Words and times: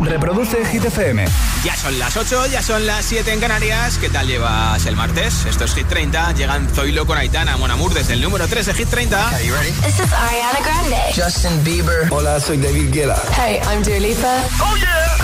Reproduce 0.00 0.64
Hit 0.66 0.84
FM. 0.84 1.24
Ya 1.64 1.74
son 1.76 1.98
las 1.98 2.16
8, 2.16 2.46
ya 2.46 2.62
son 2.62 2.86
las 2.86 3.04
7 3.04 3.32
en 3.32 3.40
Canarias. 3.40 3.98
¿Qué 3.98 4.08
tal 4.08 4.26
llevas 4.26 4.84
el 4.86 4.94
martes? 4.96 5.44
Esto 5.46 5.64
es 5.64 5.74
Hit 5.74 5.88
30. 5.88 6.32
Llegan 6.32 6.68
Zoilo 6.68 7.06
con 7.06 7.18
Aitana, 7.18 7.56
Monamur 7.56 7.92
desde 7.94 8.12
el 8.14 8.20
número 8.20 8.46
3 8.46 8.66
de 8.66 8.74
Hit 8.74 8.88
30. 8.88 9.28
Are 9.28 9.44
you 9.44 9.54
ready? 9.54 9.70
This 9.82 9.98
is 9.98 10.12
Ariana 10.12 10.60
Grande. 10.62 10.96
Justin 11.16 11.64
Bieber. 11.64 12.06
Hola, 12.10 12.38
soy 12.38 12.58
David 12.58 12.92
Guetta. 12.92 13.20
Hey, 13.36 13.60
I'm 13.70 13.82
Dua 13.82 13.98
Lipa. 13.98 14.42
Oh 14.60 14.76
yeah. 14.76 15.16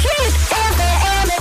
Hit 0.00 0.34
FM. 0.50 1.32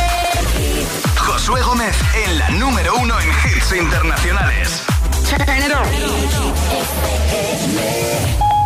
Josué 1.15 1.61
Gómez 1.61 1.95
en 2.25 2.39
la 2.39 2.49
número 2.51 2.95
1 2.97 3.19
en 3.21 3.29
hits 3.29 3.71
internacionales. 3.71 4.81
Turn 5.29 5.63
it 5.63 5.71
on. 5.71 5.87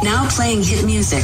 Now 0.03 0.27
playing 0.29 0.63
hit 0.63 0.83
music. 0.85 1.23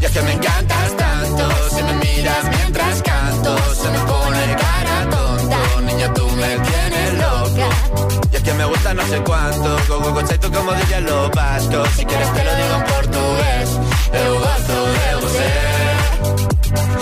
Y 0.00 0.04
es 0.04 0.10
que 0.10 0.22
me 0.22 0.32
encantas 0.32 0.96
tanto, 0.96 1.48
si 1.70 1.82
me 1.82 1.92
miras 1.94 2.44
mientras 2.58 3.02
canto, 3.02 3.56
se 3.74 3.88
me 3.90 3.98
pone 4.00 4.56
cara 4.56 5.10
tonta. 5.10 5.58
Niña, 5.82 6.12
tú 6.14 6.28
me 6.30 6.58
tienes 6.58 7.14
loca. 7.14 7.68
Y 8.32 8.36
es 8.36 8.42
que 8.42 8.54
me 8.54 8.64
gusta 8.64 8.94
no 8.94 9.06
sé 9.06 9.22
cuánto, 9.22 9.76
como 9.88 10.14
concepto 10.14 10.50
como 10.50 10.72
diría 10.74 11.00
lo 11.00 11.30
vasco. 11.30 11.84
Si 11.96 12.04
quieres 12.04 12.32
te 12.34 12.44
lo 12.44 12.54
digo 12.56 12.74
en 12.74 12.84
portugués, 12.92 13.68
eu 14.12 14.38
gosto 14.38 14.76
de 14.94 15.14
você. 15.20 17.01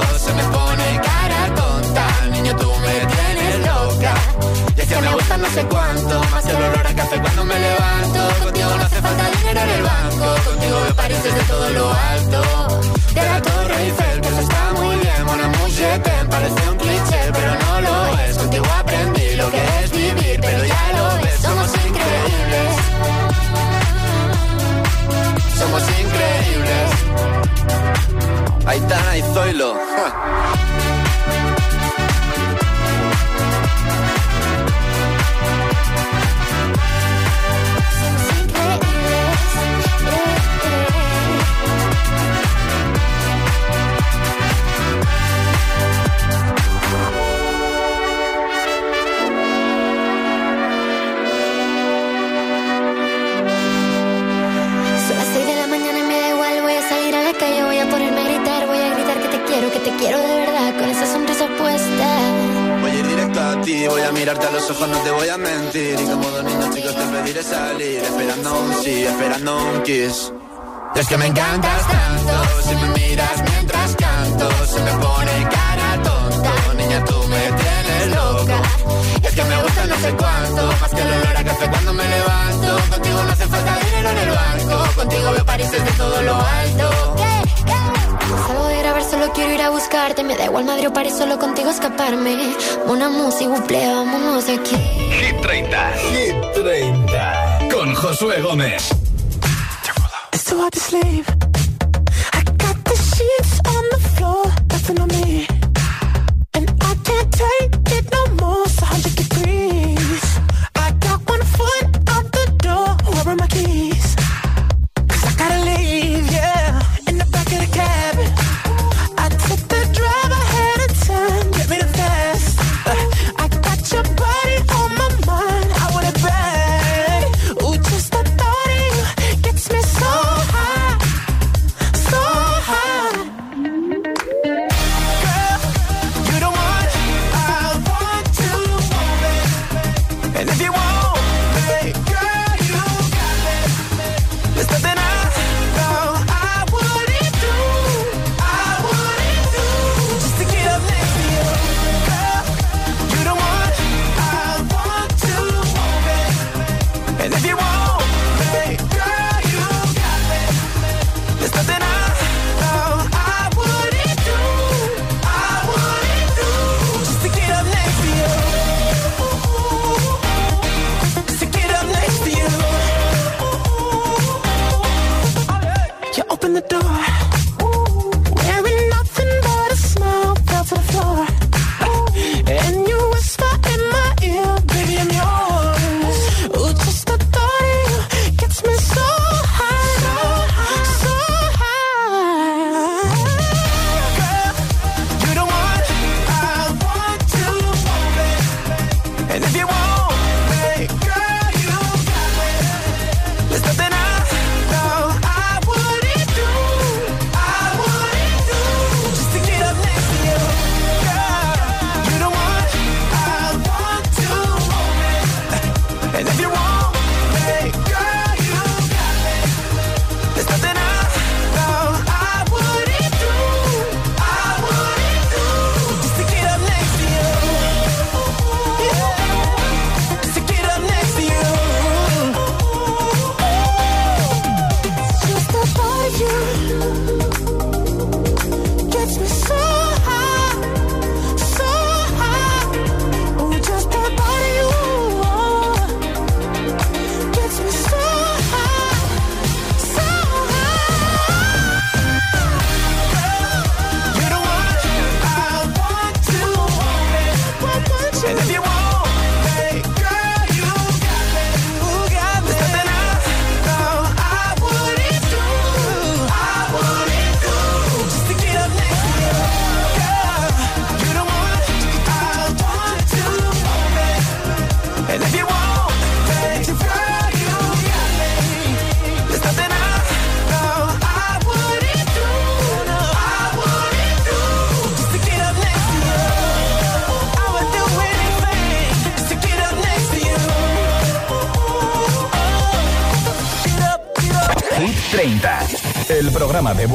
canto, 0.00 0.18
se 0.18 0.32
me 0.34 0.42
pone 0.44 1.11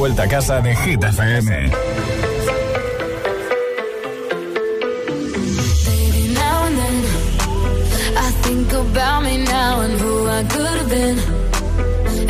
vuelta 0.08 0.24
a 0.24 0.28
casa 0.28 0.62
de 0.62 0.74
Hit 0.74 1.04
FM. 1.04 1.70
About 8.98 9.24
me 9.24 9.38
now 9.38 9.82
and 9.82 9.94
who 10.02 10.28
I 10.28 10.44
could 10.44 10.78
have 10.80 10.90
been. 10.90 11.18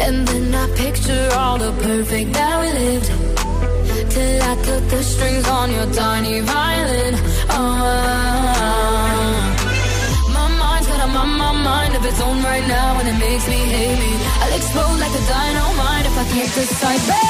And 0.06 0.27
then 0.27 0.53
I 0.53 0.65
picture 0.75 1.29
all 1.38 1.57
the 1.57 1.71
perfect 1.83 2.33
that 2.33 2.56
we 2.62 2.68
lived. 2.81 3.09
Till 4.12 4.41
I 4.51 4.53
cut 4.65 4.83
the 4.89 5.01
strings 5.03 5.47
on 5.47 5.71
your 5.71 5.88
tiny 5.94 6.39
violin. 6.41 7.13
Oh. 7.50 7.63
my 10.35 10.47
mind's 10.62 10.88
got 10.88 11.01
a 11.06 11.07
mind 11.69 11.95
of 11.95 12.06
its 12.06 12.19
own 12.21 12.44
right 12.44 12.68
now 12.68 13.00
and 13.00 13.07
it 13.07 13.18
makes 13.19 13.47
me 13.47 13.59
hate 13.75 14.00
me. 14.03 14.12
I'll 14.41 14.56
explode 14.59 15.00
like 15.03 15.15
a 15.21 15.24
dynamite 15.33 16.06
if 16.09 16.18
I 16.18 16.25
can't 16.33 16.53
decide. 16.56 17.26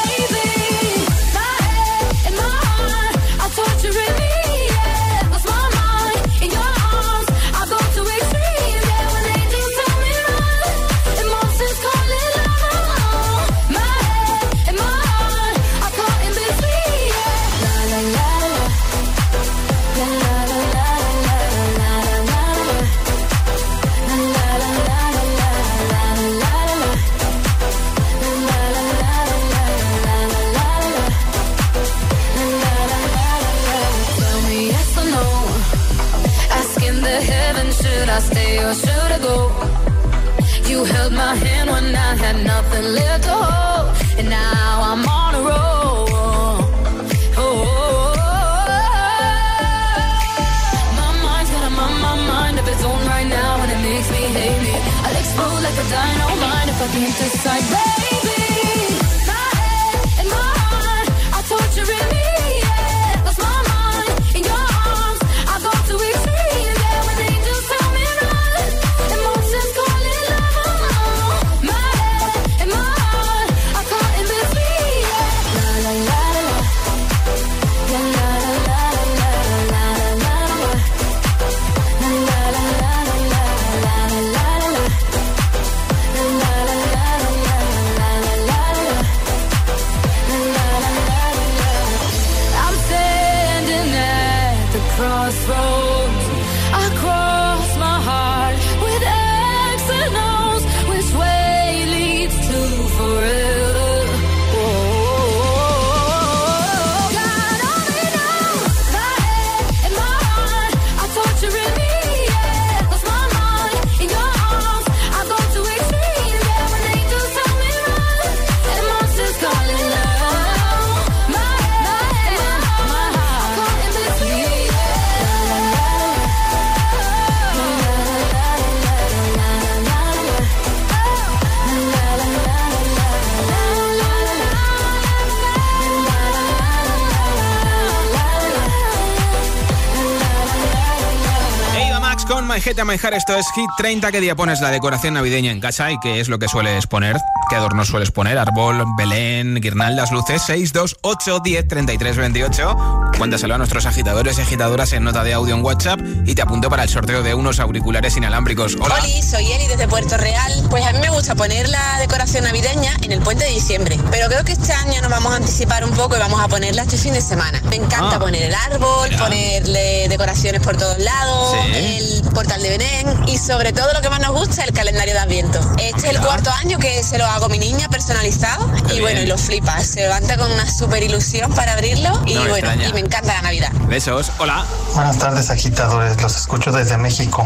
My 142.57 142.97
Heart, 142.97 143.13
esto 143.13 143.35
es 143.37 143.45
Hit 143.53 143.69
30. 143.77 144.11
¿Qué 144.11 144.19
día 144.19 144.35
pones 144.35 144.61
la 144.61 144.71
decoración 144.71 145.13
navideña 145.13 145.51
en 145.51 145.59
casa 145.59 145.91
y 145.91 145.99
qué 145.99 146.19
es 146.19 146.27
lo 146.27 146.39
que 146.39 146.47
sueles 146.47 146.87
poner? 146.87 147.15
¿Qué 147.51 147.55
adornos 147.55 147.87
sueles 147.87 148.09
poner? 148.09 148.39
Árbol, 148.39 148.83
Belén, 148.97 149.55
guirnaldas, 149.61 150.11
luces. 150.11 150.41
6, 150.47 150.73
2, 150.73 150.97
8, 151.03 151.39
10, 151.41 151.67
33, 151.67 152.17
28. 152.17 153.11
Cuéntaselo 153.19 153.53
a 153.53 153.57
nuestros 153.59 153.85
agitadores 153.85 154.39
y 154.39 154.41
agitadoras 154.41 154.91
en 154.93 155.03
nota 155.03 155.23
de 155.23 155.33
audio 155.35 155.53
en 155.55 155.63
WhatsApp 155.63 155.99
y 156.25 156.33
te 156.33 156.41
apunto 156.41 156.67
para 156.67 156.81
el 156.81 156.89
sorteo 156.89 157.21
de 157.21 157.35
unos 157.35 157.59
auriculares 157.59 158.17
inalámbricos. 158.17 158.75
Hola. 158.81 158.95
Oli, 159.03 159.21
soy 159.21 159.51
Eli 159.51 159.67
desde 159.67 159.87
Puerto 159.87 160.17
Real. 160.17 160.51
Pues 160.71 160.83
a 160.83 160.93
mí 160.93 160.99
me 160.99 161.09
gusta 161.11 161.35
poner 161.35 161.69
la 161.69 161.99
decoración 161.99 162.43
navideña 162.43 162.91
en 163.03 163.11
el 163.11 163.21
puente 163.21 163.43
de 163.45 163.51
diciembre. 163.51 163.99
Pero 164.09 164.29
creo 164.29 164.43
que 164.43 164.53
este 164.53 164.73
año 164.73 164.99
nos 165.03 165.11
vamos 165.11 165.31
a 165.31 165.35
anticipar 165.37 165.85
un 165.85 165.91
poco 165.91 166.15
y 166.15 166.19
vamos 166.19 166.41
a 166.43 166.47
ponerla 166.47 166.81
este 166.83 166.97
fin 166.97 167.13
de 167.13 167.21
semana. 167.21 167.61
Me 167.69 167.75
encanta 167.75 168.15
Ah. 168.15 168.19
poner 168.19 168.41
el 168.41 168.55
árbol, 168.55 169.09
Mira. 169.11 169.23
ponerle 169.23 170.07
decoraciones 170.09 170.61
por 170.61 170.75
todos 170.75 170.97
lados, 170.99 171.55
Sí. 171.65 171.75
el 171.75 172.21
portal 172.47 172.63
de 172.63 172.69
Belén 172.69 173.23
y 173.27 173.37
sobre 173.37 173.73
todo 173.73 173.91
lo 173.93 174.01
que 174.01 174.09
más 174.09 174.21
nos 174.21 174.31
gusta, 174.31 174.63
el 174.63 174.71
calendario 174.71 175.13
de 175.13 175.19
Adviento. 175.19 175.59
Este 175.79 176.07
es 176.07 176.15
el 176.15 176.21
cuarto 176.21 176.49
año 176.51 176.79
que 176.79 177.03
se 177.03 177.17
lo 177.17 177.25
hago 177.25 177.45
a 177.45 177.49
mi 177.49 177.59
niña 177.59 177.89
personalizado 177.89 178.71
Qué 178.87 178.95
y 178.95 179.01
bueno, 179.01 179.19
y 179.19 179.25
lo 179.25 179.37
flipa. 179.37 179.77
Se 179.83 179.99
levanta 179.99 180.37
con 180.37 180.49
una 180.49 180.65
super 180.69 181.03
ilusión 181.03 181.51
para 181.53 181.73
abrirlo 181.73 182.21
y 182.25 182.35
No 182.35 182.43
me 182.43 182.49
bueno, 182.51 182.69
extraña. 182.69 182.87
y 182.87 182.93
me 182.93 183.01
encanta 183.01 183.33
la 183.33 183.41
Navidad. 183.41 183.71
Besos. 183.89 184.31
Hola. 184.37 184.65
Buenas 184.93 185.17
tardes 185.17 185.49
agitadores, 185.49 186.21
los 186.21 186.37
escucho 186.37 186.71
desde 186.71 186.97
México. 186.97 187.45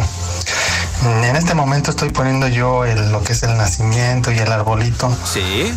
En 1.04 1.36
este 1.36 1.56
momento 1.56 1.90
estoy 1.90 2.12
poniendo 2.12 2.48
yo 2.48 2.86
el- 2.86 3.12
lo 3.12 3.24
que 3.24 3.34
es 3.34 3.42
el 3.42 3.58
nacimiento 3.58 4.32
y 4.32 4.38
el 4.38 4.52
arbolito. 4.52 5.12
Sí. 5.26 5.74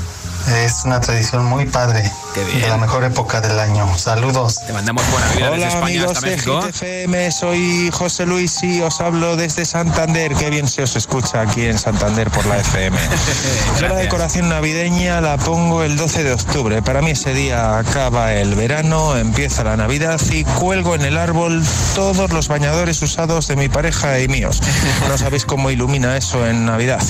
Es 0.54 0.84
una 0.84 1.00
tradición 1.00 1.46
muy 1.46 1.64
padre, 1.64 2.12
Qué 2.34 2.42
bien. 2.46 2.62
de 2.62 2.68
la 2.68 2.78
mejor 2.78 3.04
época 3.04 3.40
del 3.40 3.60
año. 3.60 3.86
Saludos. 3.96 4.58
Te 4.66 4.72
mandamos 4.72 5.08
buena 5.08 5.28
vida 5.28 5.50
desde 5.50 5.54
Hola 5.54 5.68
España 5.68 5.84
amigos 5.84 6.10
hasta 6.16 6.26
de 6.26 6.36
México. 6.36 6.62
Hit 6.62 6.74
FM, 6.74 7.30
soy 7.30 7.90
José 7.92 8.26
Luis 8.26 8.60
y 8.64 8.80
os 8.80 9.00
hablo 9.00 9.36
desde 9.36 9.64
Santander. 9.64 10.34
Qué 10.34 10.50
bien 10.50 10.66
se 10.66 10.82
os 10.82 10.96
escucha 10.96 11.42
aquí 11.42 11.66
en 11.66 11.78
Santander 11.78 12.30
por 12.30 12.44
la 12.46 12.58
FM. 12.58 12.98
Yo 13.80 13.86
la 13.86 13.94
decoración 13.94 14.48
navideña 14.48 15.20
la 15.20 15.36
pongo 15.36 15.84
el 15.84 15.96
12 15.96 16.24
de 16.24 16.32
octubre. 16.32 16.82
Para 16.82 17.02
mí 17.02 17.12
ese 17.12 17.34
día 17.34 17.78
acaba 17.78 18.32
el 18.32 18.56
verano, 18.56 19.16
empieza 19.16 19.62
la 19.62 19.76
Navidad 19.76 20.20
y 20.32 20.42
cuelgo 20.42 20.96
en 20.96 21.02
el 21.02 21.16
árbol 21.16 21.62
todos 21.94 22.32
los 22.32 22.48
bañadores 22.48 23.00
usados 23.00 23.46
de 23.46 23.54
mi 23.54 23.68
pareja 23.68 24.18
y 24.18 24.26
míos. 24.26 24.60
No 25.08 25.16
sabéis 25.18 25.44
cómo 25.44 25.70
ilumina 25.70 26.16
eso 26.16 26.44
en 26.44 26.66
Navidad. 26.66 27.00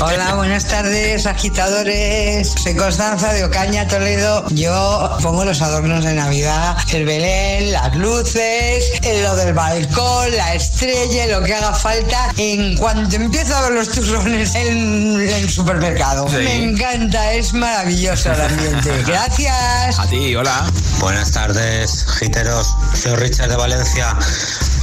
Hola, 0.00 0.36
buenas 0.36 0.66
tardes, 0.66 1.26
agitadores. 1.26 2.54
Soy 2.62 2.76
Constanza 2.76 3.32
de 3.32 3.44
Ocaña, 3.44 3.88
Toledo. 3.88 4.44
Yo 4.60 5.16
pongo 5.22 5.42
los 5.46 5.62
adornos 5.62 6.04
de 6.04 6.12
Navidad, 6.12 6.76
el 6.92 7.06
Belén, 7.06 7.72
las 7.72 7.96
luces, 7.96 8.92
eh, 9.00 9.22
lo 9.22 9.34
del 9.34 9.54
balcón, 9.54 10.36
la 10.36 10.52
estrella, 10.52 11.28
lo 11.28 11.42
que 11.42 11.54
haga 11.54 11.72
falta. 11.72 12.30
En 12.36 12.76
cuanto 12.76 13.16
empiezo 13.16 13.56
a 13.56 13.62
ver 13.62 13.72
los 13.72 13.88
turrones 13.88 14.54
en 14.54 15.18
el 15.18 15.48
supermercado. 15.48 16.28
Sí. 16.28 16.36
Me 16.36 16.64
encanta, 16.64 17.32
es 17.32 17.54
maravilloso 17.54 18.32
el 18.32 18.40
ambiente. 18.42 19.02
Gracias. 19.06 19.98
A 19.98 20.06
ti, 20.08 20.36
hola. 20.36 20.70
Buenas 20.98 21.32
tardes, 21.32 22.04
giteros. 22.18 22.76
Soy 22.92 23.16
Richard 23.16 23.48
de 23.48 23.56
Valencia. 23.56 24.14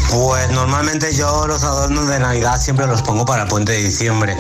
Pues 0.10 0.50
normalmente 0.52 1.14
yo 1.14 1.48
los 1.48 1.64
adornos 1.64 2.08
de 2.08 2.20
Navidad 2.20 2.60
siempre 2.62 2.88
los 2.88 3.02
pongo 3.02 3.26
para 3.26 3.44
el 3.44 3.50
puente 3.50 3.74
de 3.74 3.84
diciembre. 3.84 4.38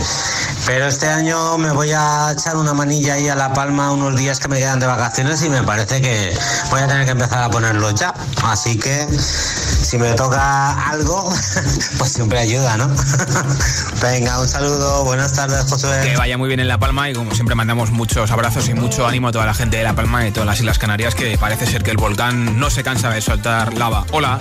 Pero 0.65 0.87
este 0.87 1.07
año 1.07 1.57
me 1.57 1.71
voy 1.71 1.91
a 1.91 2.31
echar 2.31 2.57
una 2.57 2.73
manilla 2.73 3.13
ahí 3.15 3.27
a 3.27 3.35
La 3.35 3.53
Palma 3.53 3.91
unos 3.91 4.15
días 4.15 4.39
que 4.39 4.47
me 4.47 4.57
quedan 4.57 4.79
de 4.79 4.85
vacaciones 4.85 5.41
y 5.43 5.49
me 5.49 5.63
parece 5.63 6.01
que 6.01 6.37
voy 6.69 6.81
a 6.81 6.87
tener 6.87 7.05
que 7.05 7.11
empezar 7.11 7.43
a 7.43 7.49
ponerlos 7.49 7.95
ya. 7.95 8.13
Así 8.43 8.77
que 8.77 9.07
si 9.09 9.97
me 9.97 10.13
toca 10.13 10.89
algo, 10.89 11.29
pues 11.97 12.11
siempre 12.11 12.39
ayuda, 12.39 12.77
¿no? 12.77 12.87
Venga, 14.01 14.39
un 14.39 14.47
saludo, 14.47 15.03
buenas 15.03 15.33
tardes, 15.33 15.65
Josué. 15.69 16.01
Que 16.03 16.17
vaya 16.17 16.37
muy 16.37 16.47
bien 16.47 16.59
en 16.59 16.67
La 16.67 16.77
Palma 16.77 17.09
y 17.09 17.13
como 17.13 17.33
siempre 17.33 17.55
mandamos 17.55 17.91
muchos 17.91 18.31
abrazos 18.31 18.67
y 18.69 18.73
mucho 18.73 19.07
ánimo 19.07 19.29
a 19.29 19.31
toda 19.31 19.45
la 19.45 19.53
gente 19.53 19.77
de 19.77 19.83
La 19.83 19.93
Palma 19.93 20.21
y 20.23 20.25
de 20.25 20.31
todas 20.31 20.47
las 20.47 20.59
Islas 20.59 20.79
Canarias 20.79 21.15
que 21.15 21.37
parece 21.37 21.65
ser 21.65 21.83
que 21.83 21.91
el 21.91 21.97
volcán 21.97 22.59
no 22.59 22.69
se 22.69 22.83
cansa 22.83 23.09
de 23.09 23.21
soltar 23.21 23.73
lava. 23.73 24.05
Hola. 24.11 24.39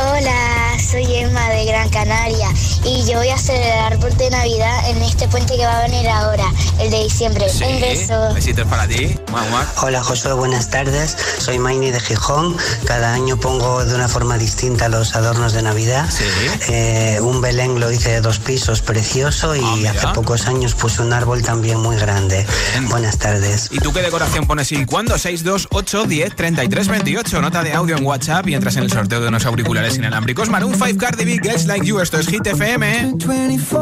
Hola, 0.00 0.76
soy 0.78 1.12
Emma 1.12 1.48
de 1.48 1.64
Gran 1.64 1.88
Canaria 1.88 2.48
y 2.84 3.04
yo 3.10 3.18
voy 3.18 3.30
a 3.30 3.34
hacer 3.34 3.60
el 3.60 3.72
árbol 3.80 4.16
de 4.16 4.30
Navidad 4.30 4.88
en 4.90 5.02
este 5.02 5.26
puente 5.26 5.56
que 5.56 5.66
va 5.66 5.80
a 5.80 5.82
venir 5.88 6.08
ahora, 6.08 6.44
el 6.78 6.88
de 6.88 7.02
diciembre. 7.02 7.46
Un 7.46 7.80
beso. 7.80 8.32
Besitos 8.32 8.64
para 8.68 8.86
ti. 8.86 9.18
Hola 9.82 10.04
Josué, 10.04 10.34
buenas 10.34 10.70
tardes. 10.70 11.16
Soy 11.38 11.58
Maini 11.58 11.90
de 11.90 11.98
Gijón. 11.98 12.56
Cada 12.86 13.12
año 13.12 13.40
pongo 13.40 13.84
de 13.84 13.92
una 13.92 14.06
forma 14.06 14.38
distinta 14.38 14.88
los 14.88 15.16
adornos 15.16 15.52
de 15.52 15.62
Navidad. 15.62 16.08
Eh, 16.68 17.18
un 17.20 17.40
Belén 17.40 17.80
lo 17.80 17.90
hice 17.90 18.10
de 18.10 18.20
dos 18.20 18.38
pisos, 18.38 18.80
precioso, 18.80 19.56
y 19.56 19.86
hace 19.86 20.06
pocos 20.14 20.46
años 20.46 20.74
puse 20.74 21.02
un 21.02 21.12
árbol 21.12 21.42
también 21.42 21.80
muy 21.80 21.96
grande. 21.96 22.46
Buenas 22.88 23.18
tardes. 23.18 23.68
¿Y 23.72 23.80
tú 23.80 23.92
qué 23.92 24.02
decoración 24.02 24.46
pones 24.46 24.70
y 24.70 24.86
cuándo? 24.86 25.18
628 25.18 26.04
10 26.04 26.36
33 26.36 26.88
28. 26.88 27.42
Nota 27.42 27.64
de 27.64 27.72
audio 27.72 27.96
en 27.96 28.06
WhatsApp 28.06 28.46
y 28.46 28.54
entras 28.54 28.76
en 28.76 28.84
el 28.84 28.92
sorteo 28.92 29.20
de 29.20 29.26
unos 29.26 29.44
auriculares 29.44 29.87
inalámbricos. 29.96 30.48
Maroon 30.48 30.74
5 30.74 30.96
Cardi 30.98 31.24
B, 31.24 31.40
Like 31.66 31.86
You. 31.86 32.00
Esto 32.00 32.18
es 32.18 32.26
Hit 32.28 32.46
FM. 32.46 33.18
24 33.18 33.78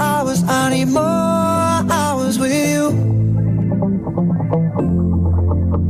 hours, 0.00 0.42
I 0.48 0.70
need 0.70 0.88
more 0.88 1.84
hours 1.90 2.38
with 2.38 2.52
you. 2.52 2.90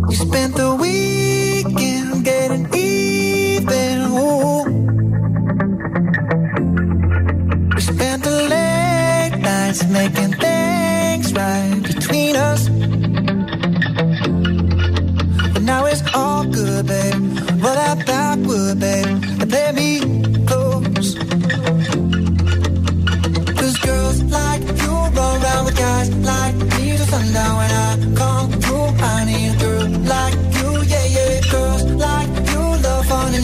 You 0.08 0.16
spent 0.16 0.56
the 0.56 0.74
weekend 0.74 2.24
getting 2.24 2.66
even. 2.74 4.08
We 7.74 7.80
spent 7.80 8.24
the 8.24 8.48
late 8.48 9.38
nights 9.40 9.86
making 9.88 10.47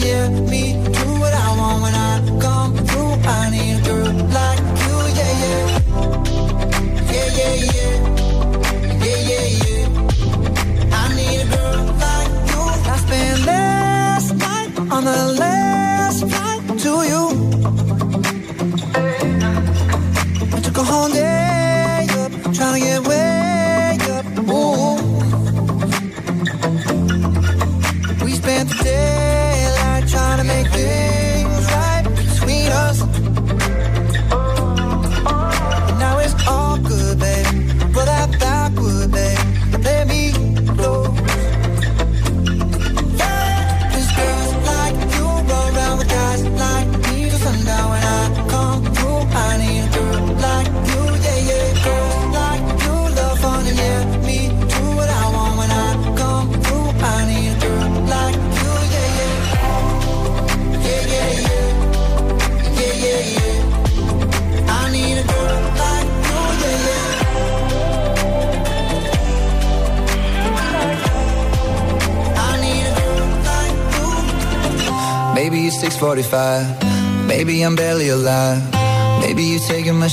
love 0.05 0.21
fun 0.21 0.35
and 0.35 0.37
yeah, 0.45 0.51
me 0.51 0.64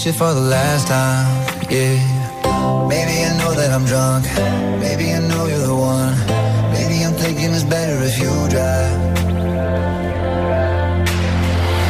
shit 0.03 0.17
for 0.17 0.35
the 0.35 0.41
last 0.41 0.89
time. 0.89 1.27
Yeah. 1.71 1.95
Maybe 2.89 3.23
I 3.23 3.39
know 3.39 3.53
that 3.55 3.71
I'm 3.71 3.85
drunk. 3.85 4.27
Maybe 4.83 5.13
I 5.15 5.21
know 5.31 5.47
you're 5.47 5.67
the 5.73 5.77
one. 5.77 6.15
Maybe 6.75 7.05
I'm 7.07 7.15
thinking 7.15 7.55
it's 7.55 7.63
better 7.63 7.97
if 8.03 8.19
you 8.19 8.33
drive. 8.51 8.99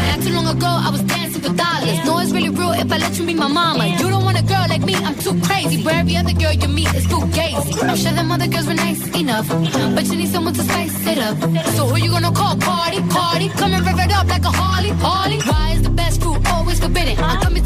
Not 0.09 0.21
too 0.25 0.33
long 0.37 0.49
ago, 0.55 0.69
I 0.87 0.91
was 0.93 1.03
dancing 1.05 1.41
for 1.41 1.55
dollars. 1.57 2.05
No, 2.05 2.19
it's 2.19 2.33
really 2.33 2.51
real 2.51 2.73
if 2.73 2.93
I 2.93 2.99
let 2.99 3.19
you 3.19 3.25
be 3.25 3.33
my 3.33 3.49
mama. 3.49 3.87
You 3.87 4.11
don't 4.13 4.25
want 4.29 4.39
a 4.39 4.45
girl 4.45 4.67
like 4.69 4.83
me, 4.83 4.95
I'm 4.95 5.17
too 5.17 5.41
crazy. 5.49 5.83
Where 5.83 5.95
every 5.95 6.17
other 6.17 6.35
girl 6.35 6.53
you 6.53 6.69
meet 6.69 6.93
is 6.93 7.07
too 7.09 7.23
gazy. 7.33 7.83
I'm 7.83 7.97
sure 7.97 8.13
them 8.13 8.31
other 8.31 8.47
girls 8.47 8.67
were 8.67 8.75
nice 8.75 9.03
enough, 9.17 9.49
but 9.97 10.05
you 10.11 10.17
need 10.17 10.29
someone 10.29 10.53
to 10.53 10.63
spice 10.63 11.07
it 11.07 11.17
up. 11.17 11.41
So 11.77 11.87
who 11.87 11.97
you 11.97 12.11
gonna 12.11 12.31
call? 12.31 12.57
Party, 12.59 13.01
party. 13.09 13.49
Come 13.61 13.73
and 13.73 13.87
rev 13.87 13.99
it 13.99 14.13
up 14.13 14.27
like 14.29 14.45
a 14.45 14.53
Harley, 14.61 14.91
Harley. 15.01 15.39
Why 15.49 15.73
is 15.77 15.83
the 15.83 15.95
best 16.03 16.21
food 16.21 16.47
always 16.49 16.79
forbidden? 16.79 17.17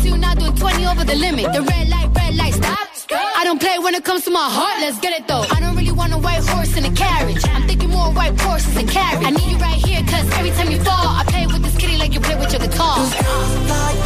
I'm 0.06 0.12
coming 0.12 0.12
to 0.12 0.12
you 0.12 0.18
now 0.18 0.34
doing 0.34 0.54
20 0.54 0.86
over 0.86 1.04
the 1.04 1.14
limit. 1.16 1.52
The 1.52 1.62
red 1.62 1.88
light, 1.88 2.08
red 2.14 2.34
light, 2.36 2.54
stop. 2.54 2.78
I 3.10 3.44
don't 3.44 3.60
play 3.60 3.78
when 3.78 3.94
it 3.94 4.04
comes 4.04 4.24
to 4.24 4.30
my 4.30 4.48
heart, 4.48 4.80
let's 4.80 4.98
get 4.98 5.12
it 5.18 5.28
though. 5.28 5.44
I 5.50 5.60
don't 5.60 5.76
really 5.76 5.92
want 5.92 6.12
a 6.12 6.18
white 6.18 6.44
horse 6.48 6.76
in 6.76 6.84
a 6.84 6.92
carriage. 6.92 7.42
I'm 7.48 7.66
thinking 7.66 7.90
more 7.90 8.12
white 8.12 8.38
horses 8.40 8.76
and 8.76 8.88
carriage. 8.88 9.24
I 9.24 9.30
need 9.30 9.50
you 9.50 9.58
right 9.58 9.80
here, 9.86 10.02
cause 10.02 10.28
every 10.38 10.50
time 10.50 10.70
you 10.70 10.78
fall, 10.78 11.06
I 11.20 11.24
play 11.26 11.46
with 11.46 11.62
this 11.62 11.76
kitty 11.76 11.96
like 11.98 12.12
you 12.14 12.20
play 12.20 12.36
with 12.36 12.52
your 12.52 12.60
guitar. 12.60 14.05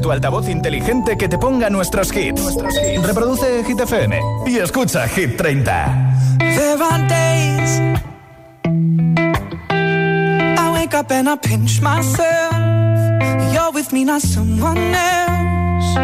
Tu 0.00 0.10
altavoz 0.10 0.48
inteligente 0.48 1.16
que 1.16 1.28
te 1.28 1.38
ponga 1.38 1.68
nuestros 1.70 2.14
hits. 2.14 2.56
Reproduce 3.04 3.64
Hit 3.64 3.80
FM 3.80 4.20
y 4.46 4.58
escucha 4.58 5.06
Hit 5.08 5.36
30. 5.36 6.16
There 6.38 6.82
are 6.82 7.08
days 7.08 7.80
I 10.58 10.72
wake 10.72 10.94
up 10.94 11.10
and 11.10 11.28
I 11.28 11.36
pinch 11.36 11.80
myself. 11.80 12.54
You're 13.52 13.72
with 13.72 13.92
me, 13.92 14.04
not 14.04 14.22
someone 14.22 14.78
else. 14.94 15.96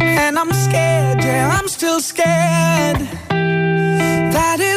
And 0.00 0.38
I'm 0.38 0.52
scared, 0.52 1.22
yeah, 1.22 1.58
I'm 1.58 1.68
still 1.68 2.00
scared. 2.00 2.98
That 4.32 4.58
is 4.60 4.73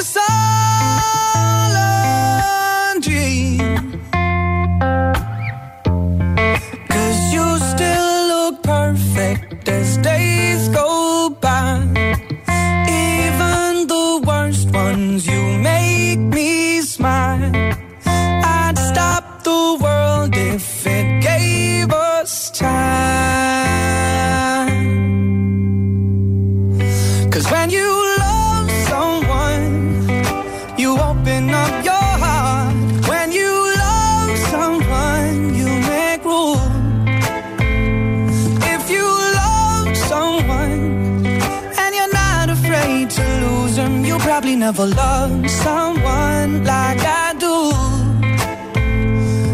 never 44.74 44.86
loved 44.88 45.50
someone 45.50 46.66
like 46.66 47.00
I 47.00 47.34
do. 47.46 47.56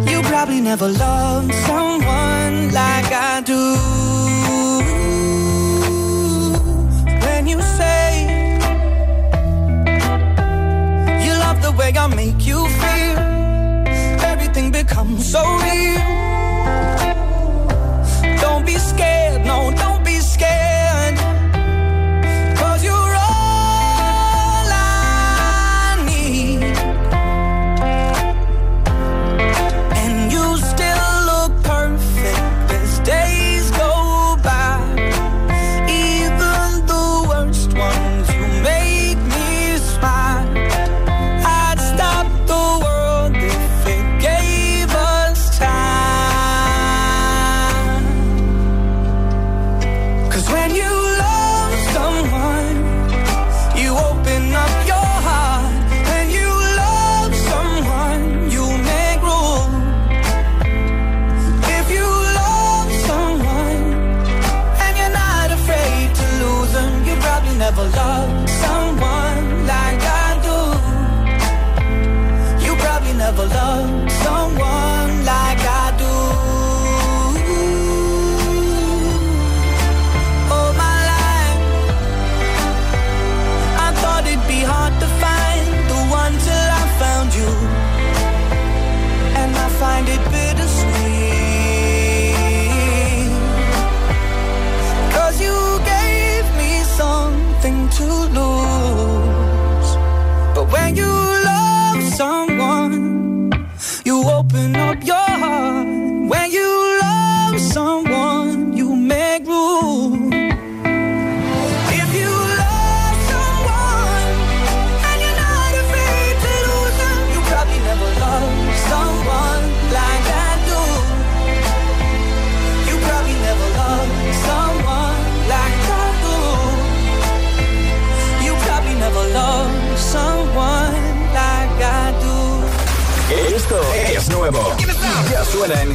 You 0.10 0.24
probably 0.24 0.60
never 0.60 0.88
loved 0.88 1.54
someone 1.70 2.56
like 2.80 3.12
I 3.32 3.42
do. 3.46 3.64
When 7.26 7.46
you 7.46 7.62
say 7.78 8.08
you 11.26 11.34
love 11.46 11.62
the 11.62 11.74
way 11.78 11.92
I 11.96 12.08
make 12.16 12.44
you 12.48 12.60
feel, 12.82 13.20
everything 14.32 14.72
becomes 14.72 15.32
so 15.32 15.44
real. 15.60 16.13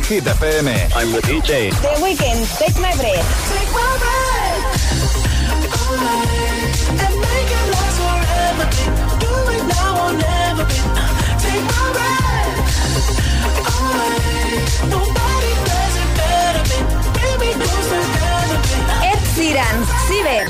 Hit 0.09 0.25
FM. 0.25 0.65
I'm 0.97 1.13
the 1.13 1.21
DJ. 1.21 1.69
The 1.69 1.93
Weeknd, 2.01 2.41
Take 2.57 2.81
My 2.81 2.97
Breath. 2.97 3.29
Take 3.53 3.71
my 3.77 3.93
breath 4.01 4.65
and 7.05 7.15
make 7.21 7.51
it 7.59 7.67
last 7.77 7.99
forever. 8.01 8.67
Do 9.21 9.33
it 9.53 9.65
now 9.69 10.09
or 10.09 10.13
never. 10.17 10.65
Take 11.45 11.61
my 11.61 11.85
breath 11.93 12.57
away. 13.69 14.65
Nobody 14.89 15.53
does 15.69 15.95
it 16.01 16.11
better. 16.17 16.65
Baby, 17.13 17.53
close 17.61 17.89
together. 17.93 18.59
Ed 19.13 19.21
Sheeran, 19.37 19.77
Ciber. 20.09 20.41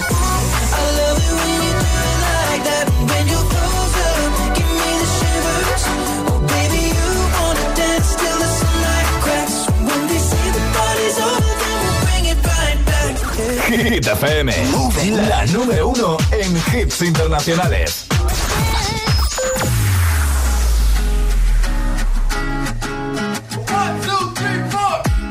I 0.70 0.86
love 1.02 1.18
it 1.18 1.34
when 1.34 1.50
you 1.66 1.74
do 1.74 1.98
it 1.98 2.18
like 2.22 2.62
that. 2.62 3.17
Hit 13.68 14.06
FM. 14.06 14.50
La 15.28 15.44
número 15.44 15.88
uno 15.88 16.16
en 16.30 16.56
hits 16.72 17.02
internacionales. 17.02 18.06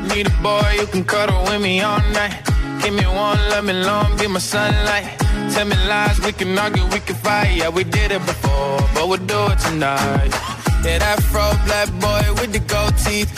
Need 0.06 0.28
a 0.28 0.30
boy 0.40 0.60
you 0.78 0.86
can 0.86 1.02
cuddle 1.04 1.42
with 1.46 1.60
me 1.60 1.80
all 1.80 1.98
night. 2.12 2.32
Give 2.80 2.94
me 2.94 3.04
one, 3.06 3.38
love 3.50 3.64
me 3.64 3.72
long, 3.72 4.16
be 4.16 4.28
my 4.28 4.38
sunlight. 4.38 5.18
Tell 5.52 5.66
me 5.66 5.74
lies, 5.88 6.20
we 6.20 6.32
can 6.32 6.56
argue, 6.56 6.84
we 6.92 7.00
can 7.00 7.16
fight. 7.16 7.56
Yeah, 7.56 7.70
we 7.70 7.82
did 7.82 8.12
it 8.12 8.24
before, 8.24 8.78
but 8.94 9.08
we'll 9.08 9.26
do 9.26 9.46
it 9.50 9.58
tonight. 9.58 10.30
Yeah, 10.84 10.98
that 10.98 11.20
fro 11.24 11.50
black 11.66 11.90
boy 11.98 12.40
with 12.40 12.52
the 12.52 12.60
gold 12.60 12.96
teeth. 12.98 13.37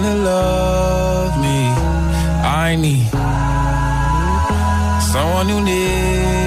to 0.00 0.14
love 0.14 1.38
me. 1.38 1.68
I 2.64 2.76
need 2.76 3.10
someone 5.12 5.48
who 5.48 5.60
needs 5.60 6.41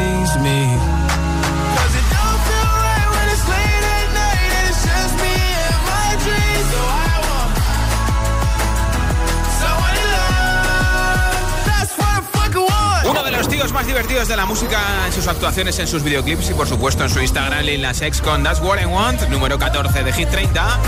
más 13.86 13.88
divertidos 13.88 14.28
de 14.28 14.36
la 14.36 14.46
música 14.46 14.80
en 15.06 15.14
sus 15.14 15.28
actuaciones, 15.28 15.78
en 15.78 15.88
sus 15.88 16.02
videoclips 16.02 16.50
y 16.50 16.54
por 16.54 16.68
supuesto 16.68 17.04
en 17.04 17.10
su 17.10 17.20
Instagram, 17.20 17.66
Lil 17.66 17.82
Nas 17.82 18.02
X 18.02 18.20
con 18.22 18.44
That's 18.44 18.60
What 18.60 18.82
I 18.82 18.86
Want, 18.86 19.22
número 19.30 19.60
14 19.60 20.04
de 20.04 20.12
Hit 20.12 20.30
30. 20.30 20.80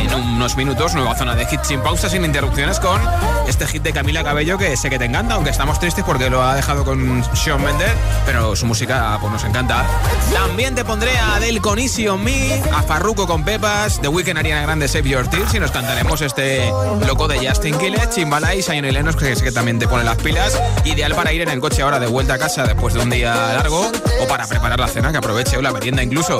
En 0.00 0.14
unos 0.14 0.56
minutos, 0.56 0.94
nueva 0.94 1.16
zona 1.16 1.34
de 1.34 1.46
hit 1.46 1.62
sin 1.62 1.80
pausa, 1.80 2.08
sin 2.08 2.24
interrupciones 2.24 2.80
con 2.80 3.00
este 3.46 3.66
hit 3.66 3.82
de 3.82 3.92
Camila 3.92 4.24
Cabello 4.24 4.56
que 4.56 4.76
sé 4.76 4.88
que 4.88 4.98
te 4.98 5.04
encanta, 5.04 5.34
aunque 5.34 5.50
estamos 5.50 5.78
tristes 5.78 6.04
porque 6.04 6.30
lo 6.30 6.42
ha 6.42 6.54
dejado 6.54 6.84
con 6.84 7.22
Shawn 7.22 7.62
Mendes, 7.62 7.90
pero 8.24 8.56
su 8.56 8.66
música 8.66 9.18
pues 9.20 9.32
nos 9.32 9.44
encanta. 9.44 9.84
También 10.32 10.74
te 10.74 10.84
pondré 10.84 11.16
a 11.18 11.36
Adele 11.36 11.60
con 11.60 11.78
Easy 11.78 12.08
on 12.08 12.22
Me, 12.22 12.62
a 12.72 12.82
Farruko 12.82 13.26
con 13.26 13.44
Pepas, 13.44 14.00
The 14.00 14.08
Weeknd 14.08 14.38
Ariana 14.38 14.62
Grande 14.62 14.88
Save 14.88 15.08
Your 15.08 15.28
Tears 15.28 15.54
y 15.54 15.60
nos 15.60 15.70
cantaremos 15.70 16.20
este 16.22 16.70
loco 17.06 17.28
de 17.28 17.46
Justin 17.46 17.76
Quiles, 17.78 18.10
Chimbala 18.10 18.54
y 18.54 18.62
Zion 18.62 18.84
y 18.84 18.90
Lennox 18.90 19.16
que 19.16 19.36
sé 19.36 19.44
que 19.44 19.52
también 19.52 19.78
te 19.78 19.88
pone 19.88 20.04
las 20.04 20.16
pilas, 20.16 20.58
ideal 20.84 21.14
para 21.14 21.32
ir 21.32 21.42
en 21.42 21.50
el 21.50 21.60
coche 21.60 21.82
ahora 21.82 21.98
de 21.98 22.06
vuelta 22.06 22.34
a 22.34 22.38
casa 22.44 22.66
después 22.66 22.92
de 22.92 23.00
un 23.00 23.08
día 23.08 23.34
largo 23.34 23.90
o 24.20 24.28
para 24.28 24.46
preparar 24.46 24.78
la 24.78 24.86
cena, 24.86 25.10
que 25.10 25.16
aproveche 25.16 25.56
o 25.56 25.62
la 25.62 25.72
merienda 25.72 26.02
incluso. 26.02 26.38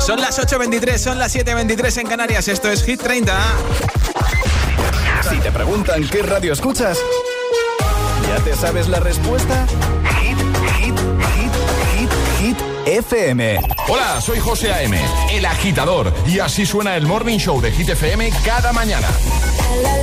Son 0.00 0.18
las 0.18 0.38
8.23, 0.38 0.96
son 0.96 1.18
las 1.18 1.36
7.23 1.36 2.00
en 2.00 2.06
Canarias, 2.06 2.48
esto 2.48 2.70
es 2.70 2.82
Hit 2.82 3.02
30. 3.02 3.38
Si 5.28 5.36
te 5.40 5.52
preguntan 5.52 6.08
qué 6.08 6.22
radio 6.22 6.54
escuchas, 6.54 6.98
¿ya 8.26 8.42
te 8.42 8.56
sabes 8.56 8.88
la 8.88 9.00
respuesta? 9.00 9.66
Hit, 10.22 10.38
hit, 10.78 10.98
hit, 11.34 11.52
hit, 11.98 12.10
hit, 12.40 12.56
FM. 12.86 13.60
Hola, 13.88 14.22
soy 14.22 14.38
José 14.38 14.72
A.M., 14.72 14.98
el 15.32 15.44
agitador, 15.44 16.14
y 16.26 16.38
así 16.38 16.64
suena 16.64 16.96
el 16.96 17.04
Morning 17.04 17.36
Show 17.36 17.60
de 17.60 17.72
Hit 17.72 17.90
FM 17.90 18.32
cada 18.42 18.72
mañana. 18.72 19.08
La 19.82 20.02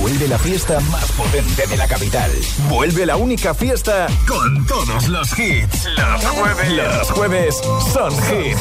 Vuelve 0.00 0.28
la 0.28 0.38
fiesta 0.38 0.80
más 0.90 1.12
potente 1.12 1.66
de 1.66 1.76
la 1.76 1.86
capital. 1.86 2.30
Vuelve 2.70 3.04
la 3.04 3.16
única 3.16 3.52
fiesta 3.52 4.06
con 4.26 4.66
todos 4.66 5.08
los 5.08 5.38
hits. 5.38 5.88
Los 5.96 6.24
jueves. 6.24 6.72
Los 6.72 7.10
jueves 7.10 7.60
son 7.92 8.10
hit. 8.22 8.56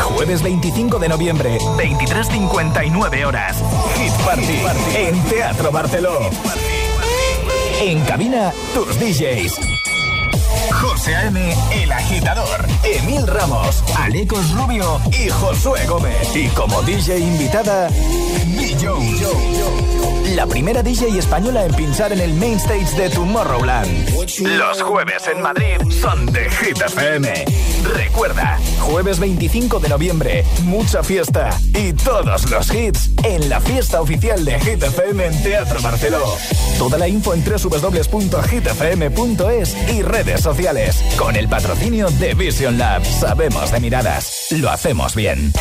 Jueves 0.00 0.42
25 0.42 0.98
de 0.98 1.08
noviembre, 1.08 1.58
23.59 1.58 3.26
horas. 3.26 3.62
Hit 3.96 4.12
Party. 4.24 4.58
En 4.96 5.22
Teatro 5.24 5.70
Barceló. 5.70 6.30
En 7.80 8.00
cabina, 8.04 8.52
tus 8.74 8.98
DJs. 8.98 9.60
José 10.72 11.14
A.M., 11.14 11.56
El 11.72 11.92
Agitador, 11.92 12.66
Emil 12.82 13.26
Ramos, 13.26 13.82
Alecos 13.96 14.50
Rubio 14.52 15.00
y 15.12 15.28
Josué 15.28 15.86
Gómez. 15.86 16.34
Y 16.34 16.48
como 16.48 16.82
DJ 16.82 17.18
invitada, 17.18 17.88
La 20.34 20.46
primera 20.46 20.82
DJ 20.82 21.18
española 21.18 21.64
en 21.64 21.72
pinchar 21.74 22.12
en 22.12 22.20
el 22.20 22.34
main 22.34 22.56
stage 22.56 22.94
de 22.96 23.08
Tomorrowland. 23.08 24.10
Los 24.40 24.82
jueves 24.82 25.26
en 25.28 25.40
Madrid 25.40 25.78
son 25.90 26.26
de 26.26 26.50
Hit 26.50 26.82
FM. 26.82 27.44
Recuerda, 27.94 28.58
jueves 28.80 29.18
25 29.18 29.80
de 29.80 29.88
noviembre, 29.88 30.44
mucha 30.64 31.02
fiesta 31.02 31.58
y 31.72 31.94
todos 31.94 32.50
los 32.50 32.74
hits 32.74 33.12
en 33.22 33.48
la 33.48 33.60
fiesta 33.60 34.02
oficial 34.02 34.44
de 34.44 34.60
Hit 34.60 34.82
FM 34.82 35.24
en 35.24 35.42
Teatro 35.42 35.80
Barceló. 35.80 36.36
Toda 36.78 36.98
la 36.98 37.08
info 37.08 37.32
en 37.32 37.42
www.hitfm.es 37.42 38.16
y 39.90 40.02
redes 40.02 40.42
sociales. 40.42 41.02
Con 41.16 41.36
el 41.36 41.48
patrocinio 41.48 42.10
de 42.10 42.34
Vision 42.34 42.76
Lab. 42.76 43.04
Sabemos 43.04 43.72
de 43.72 43.80
miradas. 43.80 44.48
Lo 44.50 44.70
hacemos 44.70 45.14
bien. 45.14 45.52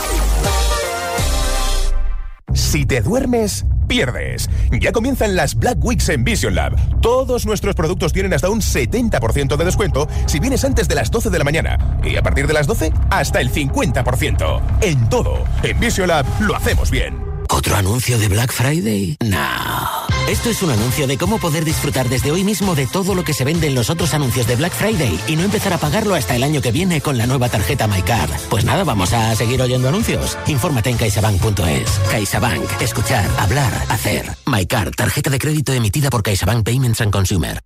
Si 2.56 2.86
te 2.86 3.02
duermes, 3.02 3.66
pierdes. 3.88 4.50
Ya 4.82 4.92
comienzan 4.92 5.36
las 5.36 5.56
Black 5.56 5.78
Weeks 5.84 6.10
en 6.10 6.24
Vision 6.24 6.56
Lab. 6.56 6.76
Todos 7.02 7.46
nuestros 7.46 7.76
productos 7.76 8.14
tienen 8.14 8.34
hasta 8.34 8.50
un 8.50 8.62
70% 8.62 9.58
de 9.58 9.66
descuento 9.66 10.08
si 10.26 10.40
vienes 10.40 10.64
antes 10.64 10.88
de 10.88 10.96
las 10.96 11.12
12 11.12 11.30
de 11.30 11.38
la 11.38 11.44
mañana. 11.44 12.00
Y 12.04 12.16
a 12.16 12.24
partir 12.24 12.48
de 12.48 12.54
las 12.54 12.66
12, 12.66 12.94
hasta 13.10 13.42
el 13.42 13.52
50%. 13.52 14.62
En 14.82 15.10
todo. 15.10 15.44
En 15.64 15.80
Vision 15.80 16.08
Lab 16.08 16.26
lo 16.40 16.56
hacemos 16.56 16.90
bien. 16.90 17.18
¿Otro 17.50 17.76
anuncio 17.76 18.18
de 18.18 18.30
Black 18.30 18.52
Friday? 18.52 19.18
No. 19.24 20.05
Esto 20.28 20.50
es 20.50 20.64
un 20.64 20.72
anuncio 20.72 21.06
de 21.06 21.20
cómo 21.20 21.38
poder 21.38 21.64
disfrutar 21.66 22.10
desde 22.10 22.32
hoy 22.32 22.44
mismo 22.44 22.74
de 22.74 22.88
todo 22.88 23.14
lo 23.14 23.24
que 23.24 23.34
se 23.34 23.44
vende 23.44 23.68
en 23.68 23.76
los 23.76 23.92
otros 23.92 24.16
anuncios 24.16 24.48
de 24.48 24.56
Black 24.56 24.74
Friday 24.74 25.20
y 25.28 25.36
no 25.36 25.44
empezar 25.44 25.72
a 25.74 25.78
pagarlo 25.78 26.16
hasta 26.16 26.36
el 26.36 26.44
año 26.44 26.62
que 26.62 26.72
viene 26.72 27.00
con 27.00 27.20
la 27.20 27.28
nueva 27.28 27.48
tarjeta 27.48 27.86
MyCard. 27.86 28.32
Pues 28.50 28.66
nada, 28.66 28.84
vamos 28.84 29.14
a 29.14 29.36
seguir 29.36 29.62
oyendo 29.62 29.88
anuncios. 29.88 30.36
Infórmate 30.48 30.90
en 30.90 30.98
caixabank.es. 30.98 31.90
CaixaBank. 32.10 32.82
Escuchar, 32.82 33.30
hablar, 33.38 33.72
hacer. 33.90 34.36
MyCard. 34.48 34.96
Tarjeta 34.96 35.30
de 35.30 35.38
crédito 35.38 35.74
emitida 35.74 36.10
por 36.10 36.24
CaixaBank 36.24 36.66
Payments 36.66 37.02
and 37.02 37.12
Consumer. 37.12 37.62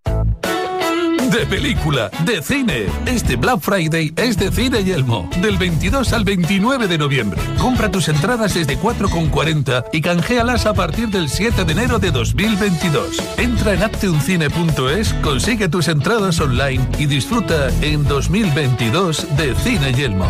De 1.32 1.46
película, 1.46 2.10
de 2.26 2.42
cine. 2.42 2.88
Este 3.06 3.36
Black 3.36 3.60
Friday 3.60 4.12
es 4.16 4.38
de 4.38 4.52
Cine 4.52 4.84
Yelmo. 4.84 5.30
Del 5.42 5.58
22 5.58 6.12
al 6.14 6.24
29 6.24 6.88
de 6.88 6.98
noviembre. 6.98 7.40
Compra 7.60 7.92
tus 7.92 8.08
entradas 8.10 8.56
desde 8.56 8.80
4,40 8.80 9.86
y 9.94 10.02
canjealas 10.02 10.66
a 10.66 10.74
partir 10.74 11.10
del 11.10 11.30
7 11.30 11.66
de 11.66 11.72
enero 11.72 12.00
de 12.00 12.12
2022. 12.12 13.22
Entra 13.38 13.74
en 13.74 13.84
apteuncine.es, 13.84 15.14
consigue 15.22 15.70
tus 15.70 15.88
entradas 15.88 16.40
online 16.40 16.84
y 16.98 17.06
disfruta 17.06 17.70
en 17.82 18.04
2022 18.08 19.38
de 19.38 19.54
Cine 19.56 19.94
Yelmo. 19.94 20.26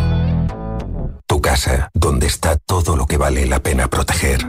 Tu 1.27 1.39
casa, 1.39 1.89
donde 1.93 2.27
está 2.27 2.57
todo 2.57 2.97
lo 2.97 3.05
que 3.05 3.17
vale 3.17 3.45
la 3.45 3.61
pena 3.61 3.87
proteger. 3.87 4.45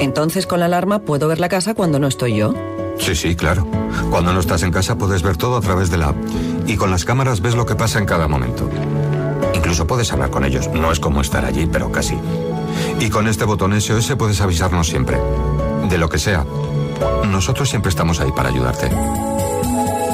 Entonces 0.00 0.46
con 0.46 0.60
la 0.60 0.66
alarma 0.66 1.00
puedo 1.00 1.28
ver 1.28 1.38
la 1.38 1.48
casa 1.48 1.74
cuando 1.74 1.98
no 2.00 2.08
estoy 2.08 2.36
yo. 2.36 2.54
Sí, 2.98 3.14
sí, 3.14 3.36
claro. 3.36 3.66
Cuando 4.10 4.32
no 4.32 4.40
estás 4.40 4.62
en 4.62 4.72
casa 4.72 4.96
puedes 4.96 5.22
ver 5.22 5.36
todo 5.36 5.56
a 5.56 5.60
través 5.60 5.90
de 5.90 5.98
la 5.98 6.08
app. 6.08 6.16
Y 6.66 6.76
con 6.76 6.90
las 6.90 7.04
cámaras 7.04 7.40
ves 7.40 7.54
lo 7.54 7.66
que 7.66 7.76
pasa 7.76 7.98
en 7.98 8.06
cada 8.06 8.28
momento. 8.28 8.70
Incluso 9.54 9.86
puedes 9.86 10.12
hablar 10.12 10.30
con 10.30 10.44
ellos. 10.44 10.68
No 10.68 10.92
es 10.92 11.00
como 11.00 11.20
estar 11.20 11.44
allí, 11.44 11.66
pero 11.66 11.92
casi. 11.92 12.18
Y 13.00 13.10
con 13.10 13.28
este 13.28 13.44
botón 13.44 13.78
SOS 13.80 14.14
puedes 14.16 14.40
avisarnos 14.40 14.88
siempre. 14.88 15.18
De 15.88 15.98
lo 15.98 16.08
que 16.08 16.18
sea. 16.18 16.44
Nosotros 17.30 17.68
siempre 17.68 17.90
estamos 17.90 18.20
ahí 18.20 18.32
para 18.32 18.48
ayudarte. 18.48 18.90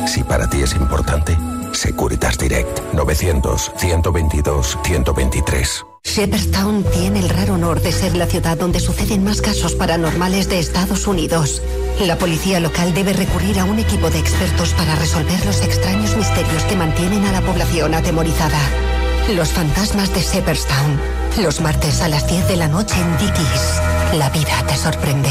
Si 0.06 0.24
para 0.24 0.50
ti 0.50 0.60
es 0.62 0.74
importante, 0.74 1.38
Securitas 1.72 2.36
Direct 2.38 2.80
900-122-123. 2.94 5.91
Shepherdstown 6.04 6.84
tiene 6.92 7.20
el 7.20 7.28
raro 7.30 7.54
honor 7.54 7.80
de 7.80 7.90
ser 7.90 8.14
la 8.16 8.26
ciudad 8.26 8.58
donde 8.58 8.80
suceden 8.80 9.24
más 9.24 9.40
casos 9.40 9.74
paranormales 9.74 10.46
de 10.48 10.58
Estados 10.58 11.06
Unidos. 11.06 11.62
La 12.00 12.18
policía 12.18 12.60
local 12.60 12.92
debe 12.92 13.14
recurrir 13.14 13.58
a 13.58 13.64
un 13.64 13.78
equipo 13.78 14.10
de 14.10 14.18
expertos 14.18 14.74
para 14.74 14.94
resolver 14.96 15.42
los 15.46 15.62
extraños 15.62 16.14
misterios 16.14 16.64
que 16.64 16.76
mantienen 16.76 17.24
a 17.24 17.32
la 17.32 17.40
población 17.40 17.94
atemorizada. 17.94 18.58
Los 19.34 19.48
fantasmas 19.50 20.12
de 20.12 20.20
Shepherdstown. 20.20 21.00
Los 21.42 21.62
martes 21.62 22.02
a 22.02 22.08
las 22.08 22.28
10 22.28 22.46
de 22.46 22.56
la 22.56 22.68
noche 22.68 22.96
en 23.00 23.16
Dickies. 23.16 23.80
La 24.18 24.28
vida 24.28 24.66
te 24.66 24.76
sorprende. 24.76 25.30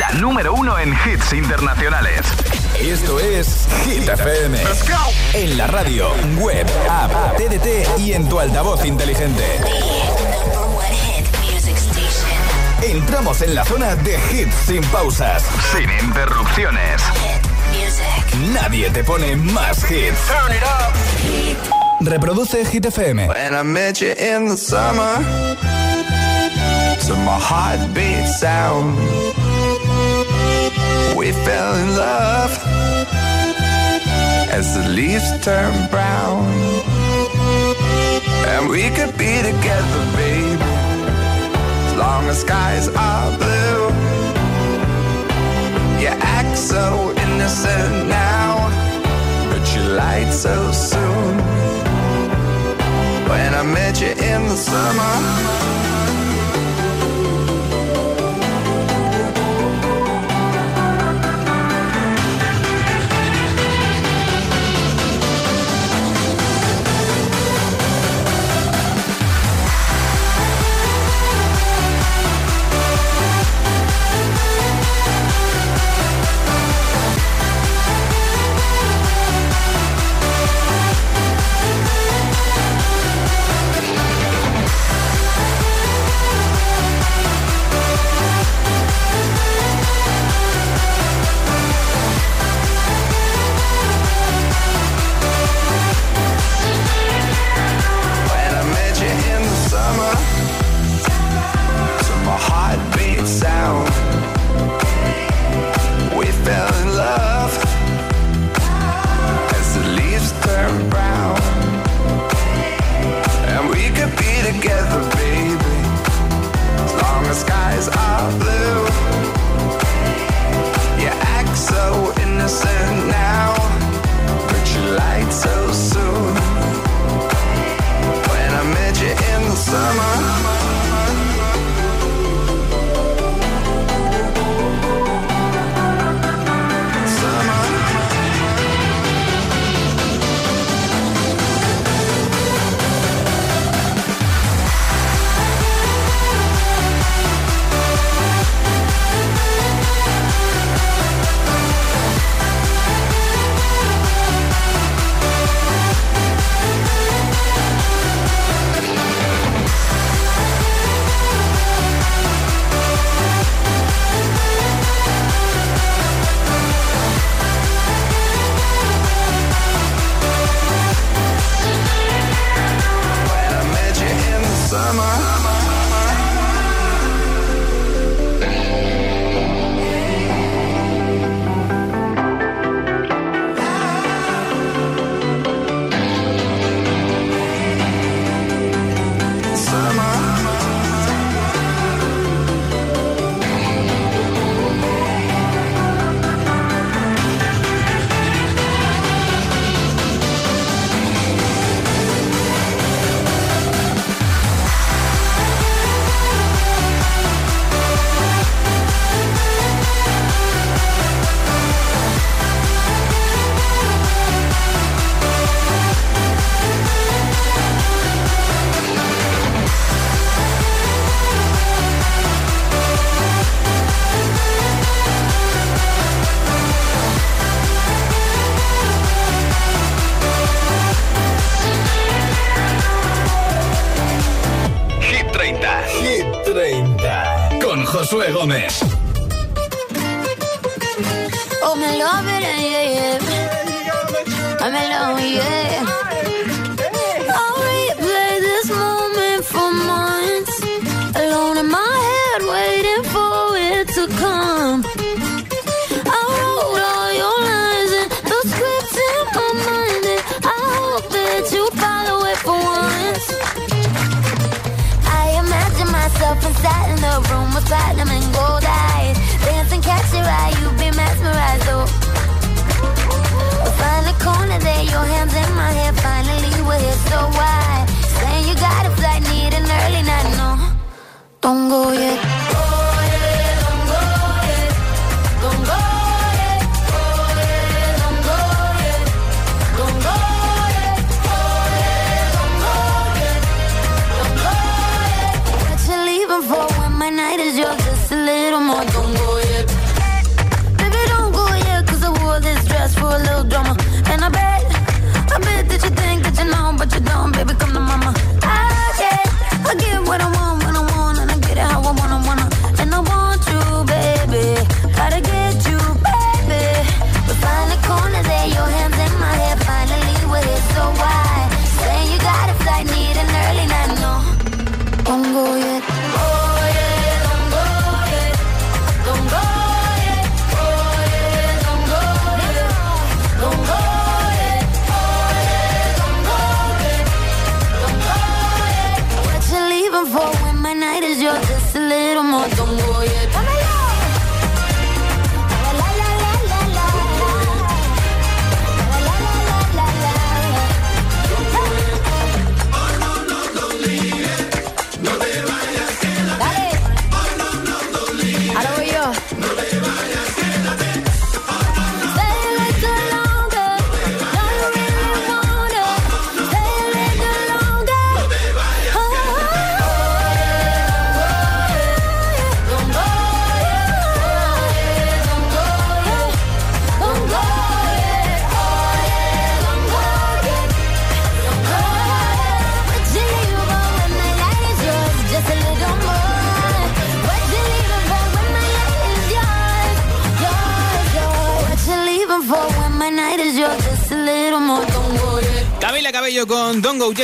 la 0.00 0.10
número 0.12 0.54
uno 0.54 0.78
en 0.78 0.94
hits 0.94 1.34
internacionales. 1.34 2.22
Esto 2.80 3.20
es 3.20 3.68
Hit 3.84 4.08
FM. 4.08 4.58
En 5.34 5.58
la 5.58 5.66
radio, 5.66 6.08
web, 6.38 6.66
app, 6.88 7.36
TDT 7.36 7.98
y 7.98 8.14
en 8.14 8.26
tu 8.26 8.40
altavoz 8.40 8.82
inteligente. 8.86 9.44
Entramos 12.82 13.42
en 13.42 13.54
la 13.54 13.62
zona 13.66 13.94
de 13.96 14.18
hits 14.32 14.54
sin 14.66 14.82
pausas, 14.84 15.42
sin 15.70 15.90
interrupciones. 16.02 17.02
Nadie 18.54 18.88
te 18.88 19.04
pone 19.04 19.36
más 19.36 19.84
hits. 19.90 20.18
Reproduce 22.00 22.64
Hit 22.64 22.86
FM. 22.86 23.28
When 23.28 23.54
I 23.54 23.62
met 23.62 24.00
you 24.00 24.12
in 24.12 24.48
the 24.48 24.56
summer, 24.56 25.18
to 27.06 27.14
my 27.16 27.38
heartbeat 27.38 28.26
sound. 28.26 29.39
we 31.20 31.32
fell 31.32 31.74
in 31.74 31.96
love 31.96 32.50
as 34.58 34.74
the 34.74 34.88
leaves 34.88 35.30
turn 35.44 35.74
brown. 35.90 36.46
And 38.52 38.70
we 38.70 38.88
could 38.96 39.12
be 39.18 39.34
together, 39.50 40.02
babe, 40.16 40.62
as 41.86 41.94
long 41.98 42.24
as 42.30 42.40
skies 42.40 42.88
are 42.88 43.28
blue. 43.36 43.82
You 46.00 46.12
act 46.38 46.56
so 46.56 47.12
innocent 47.24 48.08
now, 48.08 48.52
but 49.50 49.62
you 49.74 49.82
lied 49.92 50.32
so 50.32 50.72
soon. 50.72 51.36
When 53.28 53.50
I 53.60 53.62
met 53.62 54.00
you 54.00 54.12
in 54.30 54.40
the 54.48 54.56
summer 54.56 55.79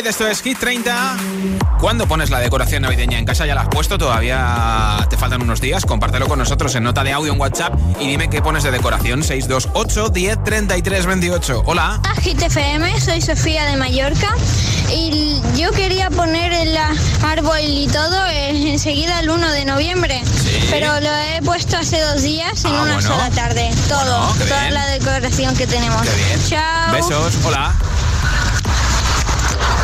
esto 0.06 0.26
es 0.28 0.40
Hit 0.42 0.58
30. 0.58 1.16
¿Cuándo 1.80 2.06
pones 2.06 2.30
la 2.30 2.38
decoración 2.38 2.82
navideña 2.82 3.18
en 3.18 3.24
casa? 3.24 3.44
¿Ya 3.44 3.54
la 3.54 3.62
has 3.62 3.68
puesto? 3.68 3.98
¿Todavía 3.98 5.04
te 5.10 5.16
faltan 5.16 5.42
unos 5.42 5.60
días? 5.60 5.84
Compártelo 5.84 6.28
con 6.28 6.38
nosotros 6.38 6.74
en 6.76 6.84
nota 6.84 7.02
de 7.04 7.12
audio 7.12 7.32
en 7.32 7.40
WhatsApp 7.40 7.74
y 8.00 8.06
dime 8.08 8.30
qué 8.30 8.40
pones 8.40 8.62
de 8.64 8.70
decoración. 8.70 9.22
628 9.24 10.08
10 10.10 10.44
33 10.44 11.06
28. 11.06 11.62
Hola. 11.66 12.00
Hola, 12.02 12.14
Hit 12.22 12.40
FM, 12.40 13.00
soy 13.00 13.20
Sofía 13.20 13.64
de 13.66 13.76
Mallorca 13.76 14.28
y 14.92 15.40
yo 15.56 15.70
quería 15.72 16.08
poner 16.10 16.52
el 16.52 16.76
árbol 17.24 17.58
y 17.62 17.88
todo 17.88 18.26
eh, 18.28 18.70
enseguida 18.72 19.20
el 19.20 19.28
1 19.30 19.50
de 19.52 19.64
noviembre, 19.64 20.22
pero 20.70 21.00
lo 21.00 21.10
he 21.12 21.42
puesto 21.44 21.76
hace 21.76 22.00
dos 22.00 22.22
días 22.22 22.64
en 22.64 22.74
Ah, 22.74 22.82
una 22.82 22.94
bueno. 22.94 23.02
sola 23.08 23.30
tarde, 23.30 23.70
todo, 23.88 24.26
Bueno, 24.28 24.44
toda 24.44 24.60
bien. 24.62 24.74
la 24.74 24.86
decoración 24.86 25.56
que 25.56 25.66
tenemos. 25.66 26.02
Chao. 26.48 26.92
Besos. 26.92 27.34
Hola. 27.44 27.74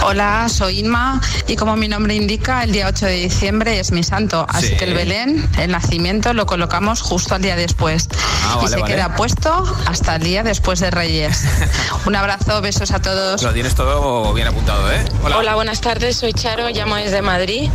Hola, 0.05 0.48
soy 0.48 0.80
Inma 0.80 1.20
y 1.46 1.57
como 1.57 1.76
mi 1.76 1.86
nombre 1.88 2.14
indica, 2.14 2.64
el 2.64 2.72
día 2.72 2.88
8 2.88 3.07
de 3.07 3.12
diciembre 3.12 3.78
es 3.78 3.92
mi 3.92 4.03
santo, 4.03 4.44
así 4.48 4.68
Sí. 4.68 4.76
que 4.76 4.84
el 4.84 4.94
Belén, 4.94 5.48
el 5.59 5.70
nacimiento, 5.70 6.34
lo 6.34 6.44
colocamos 6.44 7.00
justo 7.00 7.34
al 7.36 7.42
día 7.42 7.55
después 7.57 8.09
Ah, 8.44 8.55
y 8.55 8.57
vale, 8.57 8.68
se 8.68 8.80
vale. 8.80 8.94
queda 8.94 9.14
puesto 9.16 9.76
hasta 9.86 10.16
el 10.16 10.22
día 10.24 10.42
después 10.42 10.80
de 10.80 10.90
Reyes. 10.90 11.44
Un 12.07 12.16
abrazo, 12.16 12.61
besos 12.61 12.90
a 12.90 13.00
todos. 13.00 13.42
Lo 13.42 13.53
tienes 13.53 13.74
todo 13.74 14.32
bien 14.34 14.48
apuntado, 14.48 14.90
¿eh? 14.92 15.05
Hola. 15.22 15.55
buenas 15.55 15.80
tardes, 15.80 16.16
soy 16.16 16.32
Charo, 16.32 16.68
llamo 16.70 16.96
desde 16.96 17.22
Madrid. 17.22 17.70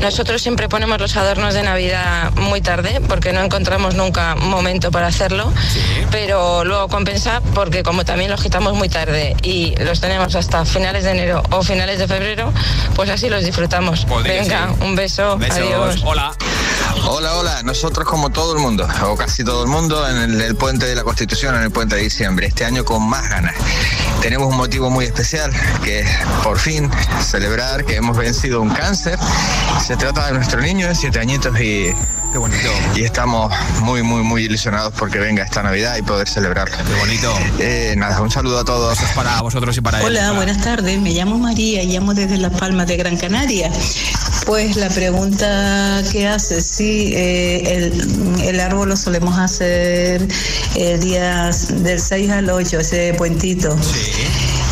Nosotros 0.00 0.40
siempre 0.40 0.68
ponemos 0.68 0.98
los 0.98 1.16
adornos 1.16 1.54
de 1.54 1.62
Navidad 1.62 2.32
muy 2.32 2.60
tarde 2.60 3.00
porque 3.06 3.32
no 3.32 3.42
encontramos 3.42 3.94
nunca 3.94 4.34
momento 4.34 4.90
para 4.90 5.08
hacerlo, 5.08 5.52
pero 6.10 6.64
luego 6.64 6.88
compensa 6.88 7.42
porque 7.54 7.82
como 7.82 8.04
también 8.04 8.30
los 8.30 8.42
quitamos 8.42 8.74
muy 8.74 8.88
tarde 8.88 9.36
y 9.42 9.74
los 9.76 10.00
tenemos 10.00 10.34
hasta 10.34 10.64
finales 10.64 11.04
de 11.04 11.10
enero 11.10 11.42
o 11.50 11.62
finales 11.62 11.98
de 11.98 12.08
febrero, 12.08 12.52
pues 12.96 13.10
así 13.10 13.28
los 13.28 13.44
disfrutamos. 13.44 14.06
Venga, 14.24 14.72
un 14.80 14.96
beso, 14.96 15.36
Besos. 15.36 15.58
adiós. 15.58 16.00
Hola. 16.04 16.32
Hola, 17.12 17.34
hola. 17.34 17.62
Nosotros 17.64 18.06
como 18.06 18.30
todo 18.30 18.52
el 18.54 18.60
mundo, 18.60 18.86
o 19.02 19.16
casi 19.16 19.42
todo 19.42 19.64
el 19.64 19.68
mundo, 19.68 20.08
en 20.08 20.40
el, 20.40 20.54
puente 20.54 20.86
de 20.86 20.94
la 20.94 21.02
Constitución, 21.02 21.56
en 21.56 21.62
el 21.62 21.72
puente 21.72 21.96
de 21.96 22.02
diciembre. 22.02 22.46
Este 22.46 22.64
año 22.64 22.84
con 22.84 23.02
más 23.02 23.28
ganas. 23.28 23.56
Tenemos 24.22 24.46
un 24.46 24.56
motivo 24.56 24.90
muy 24.90 25.06
especial, 25.06 25.50
que 25.82 26.02
es 26.02 26.08
por 26.44 26.56
fin 26.56 26.88
celebrar 27.20 27.84
que 27.84 27.96
hemos 27.96 28.16
vencido 28.16 28.62
un 28.62 28.70
cáncer. 28.70 29.18
Se 29.84 29.96
trata 29.96 30.26
de 30.26 30.34
nuestro 30.34 30.60
niño 30.60 30.86
de 30.86 30.94
siete 30.94 31.18
añitos 31.18 31.60
y... 31.60 31.92
Qué 32.32 32.38
bonito. 32.38 32.68
Y 32.94 33.02
estamos 33.02 33.52
muy, 33.80 34.02
muy, 34.02 34.22
muy 34.22 34.44
ilusionados 34.44 34.94
porque 34.96 35.18
venga 35.18 35.42
esta 35.42 35.62
Navidad 35.64 35.96
y 35.96 36.02
poder 36.02 36.28
celebrarlo. 36.28 36.76
Qué 36.76 36.94
bonito. 37.00 37.32
Eh, 37.58 37.94
nada, 37.96 38.20
un 38.20 38.30
saludo 38.30 38.60
a 38.60 38.64
todos. 38.64 38.98
para 39.16 39.40
vosotros 39.42 39.76
y 39.76 39.80
para 39.80 39.98
él. 39.98 40.06
Hola, 40.06 40.32
buenas 40.32 40.60
tardes. 40.62 41.00
Me 41.00 41.10
llamo 41.10 41.38
María 41.38 41.82
y 41.82 41.88
llamo 41.88 42.14
desde 42.14 42.36
Las 42.36 42.52
Palmas 42.52 42.86
de 42.86 42.96
Gran 42.96 43.16
Canaria. 43.16 43.70
Pues 44.46 44.76
la 44.76 44.88
pregunta 44.88 46.02
que 46.12 46.28
hace, 46.28 46.60
sí, 46.60 47.12
eh, 47.14 47.90
el, 47.90 48.42
el 48.42 48.60
árbol 48.60 48.90
lo 48.90 48.96
solemos 48.96 49.38
hacer 49.38 50.26
el 50.76 51.00
día 51.00 51.50
del 51.50 52.00
6 52.00 52.30
al 52.30 52.50
8, 52.50 52.80
ese 52.80 53.14
puentito. 53.14 53.76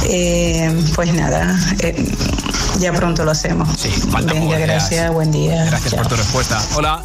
Eh, 0.05 0.71
pues 0.95 1.13
nada, 1.13 1.59
eh, 1.81 1.95
ya 2.79 2.93
pronto 2.93 3.25
lo 3.25 3.31
hacemos. 3.33 3.69
faltan 4.11 4.27
Venga, 4.27 4.41
pocos 4.41 4.57
días. 4.57 4.61
gracias, 4.69 5.13
buen 5.13 5.31
día. 5.33 5.65
Gracias 5.67 5.95
por 5.95 6.07
tu 6.09 6.17
respuesta. 6.17 6.63
Hola. 6.75 7.03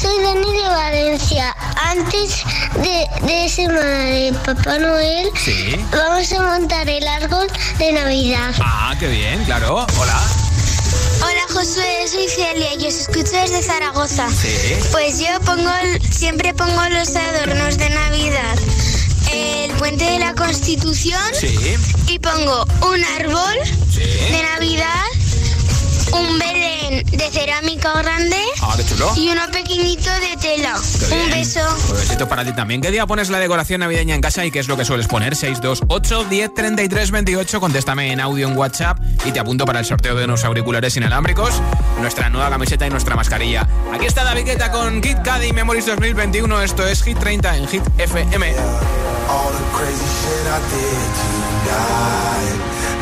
Soy 0.00 0.22
Dani 0.22 0.52
de 0.52 0.68
Valencia. 0.68 1.56
Antes 1.80 2.42
de, 2.82 3.06
de 3.26 3.48
semana 3.48 3.80
de 4.04 4.32
Papá 4.44 4.78
Noel, 4.78 5.30
Sí. 5.42 5.76
vamos 5.90 6.32
a 6.32 6.42
montar 6.42 6.88
el 6.88 7.06
árbol 7.06 7.46
de 7.78 7.92
Navidad. 7.92 8.54
Ah, 8.60 8.94
qué 8.98 9.08
bien, 9.08 9.44
claro. 9.44 9.86
Hola. 9.98 10.20
Hola 11.22 11.42
Josué, 11.52 12.06
soy 12.10 12.28
Celia 12.28 12.74
y 12.78 12.86
os 12.86 12.94
escucho 12.94 13.32
desde 13.32 13.62
Zaragoza. 13.62 14.28
Sí. 14.30 14.76
Pues 14.92 15.18
yo 15.18 15.40
pongo, 15.44 15.70
siempre 16.10 16.52
pongo 16.54 16.82
los 16.90 17.14
adornos 17.16 17.78
de 17.78 17.90
Navidad. 17.90 18.56
El 19.36 19.72
puente 19.72 20.04
de 20.04 20.18
la 20.18 20.34
Constitución 20.34 21.20
Sí. 21.38 21.54
y 22.08 22.18
pongo 22.18 22.64
un 22.90 23.04
árbol 23.20 23.54
Sí. 23.92 24.00
de 24.00 24.42
Navidad 24.42 25.04
un 26.12 26.38
Belén 26.38 27.04
de 27.10 27.30
cerámica 27.30 27.92
grande 28.02 28.36
Ah, 28.62 28.74
qué 28.76 28.84
chulo. 28.84 29.12
y 29.16 29.28
uno 29.28 29.42
pequeñito 29.52 30.10
de 30.20 30.36
tela. 30.40 30.74
Qué 30.98 31.04
Un 31.14 31.26
bien. 31.28 31.30
beso. 31.40 31.60
Pues 31.88 32.00
besito 32.00 32.28
para 32.28 32.44
ti 32.44 32.52
también. 32.52 32.80
¿Qué 32.80 32.90
día 32.90 33.06
pones 33.06 33.28
la 33.30 33.38
decoración 33.38 33.80
navideña 33.80 34.14
en 34.14 34.20
casa 34.20 34.44
y 34.44 34.50
qué 34.50 34.58
es 34.60 34.68
lo 34.68 34.76
que 34.76 34.84
sueles 34.84 35.06
poner? 35.08 35.34
628 35.36 36.24
10 36.24 36.54
33 36.54 37.10
28. 37.10 37.60
Contéstame 37.60 38.12
en 38.12 38.20
audio 38.20 38.48
en 38.48 38.56
WhatsApp 38.56 38.98
y 39.24 39.32
te 39.32 39.40
apunto 39.40 39.64
para 39.64 39.80
el 39.80 39.84
sorteo 39.86 40.14
de 40.14 40.24
unos 40.24 40.44
auriculares 40.44 40.96
inalámbricos, 40.96 41.54
nuestra 42.00 42.28
nueva 42.30 42.48
camiseta 42.50 42.86
y 42.86 42.90
nuestra 42.90 43.16
mascarilla. 43.16 43.66
Aquí 43.92 44.06
está 44.06 44.24
David 44.24 44.44
Guetta 44.46 44.70
con 44.72 45.00
Kit 45.00 45.18
Cudi 45.18 45.52
Memories 45.52 45.86
2021. 45.86 46.62
Esto 46.62 46.86
es 46.86 47.02
Hit 47.02 47.18
30 47.18 47.56
en 47.56 47.68
Hit 47.68 47.82
FM. 47.98 48.54
All 49.28 49.52
the 49.52 49.64
crazy 49.76 50.04
shit 50.04 50.46
I 50.46 50.60
did 50.70 51.10
tonight. 51.66 52.65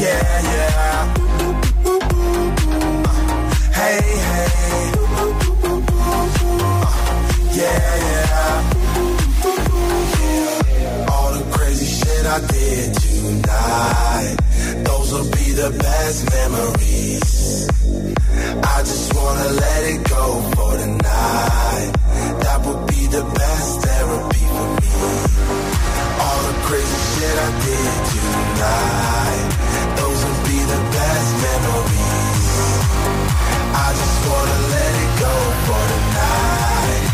Yeah, 0.00 0.40
yeah. 0.52 1.14
Hey, 3.80 4.00
hey. 4.30 4.92
Yeah, 7.60 7.90
yeah. 8.08 8.70
All 11.12 11.30
the 11.34 11.44
crazy 11.52 11.84
shit 11.84 12.24
I 12.24 12.40
did 12.46 12.94
tonight. 12.94 14.36
Those 14.86 15.12
will 15.12 15.30
be 15.32 15.52
the 15.52 15.70
best 15.78 16.18
memories. 16.32 17.68
I 18.64 18.78
just 18.80 19.14
wanna 19.14 19.48
let 19.52 19.84
it 19.84 20.00
go 20.08 20.40
for 20.54 20.78
tonight. 20.78 21.92
That 22.40 22.58
would 22.64 22.86
be 22.86 23.06
the 23.06 23.22
best 23.22 23.80
therapy 23.84 24.44
for 24.56 24.68
me. 24.80 24.92
All 26.24 26.40
the 26.48 26.54
crazy 26.68 27.00
shit 27.12 27.36
I 27.36 27.50
did 27.66 27.92
tonight. 28.14 29.69
The 30.70 30.78
best 30.96 31.30
memories. 31.46 32.48
I 33.74 33.88
just 34.00 34.18
wanna 34.28 34.58
let 34.74 34.92
it 35.04 35.12
go 35.24 35.34
for 35.66 35.82
tonight. 35.92 37.04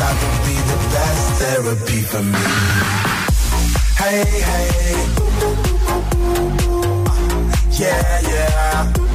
That 0.00 0.14
would 0.20 0.38
be 0.48 0.56
the 0.72 0.78
best 0.94 1.24
therapy 1.40 2.00
for 2.10 2.22
me. 2.34 2.46
Hey, 4.02 4.24
hey. 4.50 4.94
Uh, 5.16 5.54
yeah, 7.78 8.20
yeah. 8.32 9.13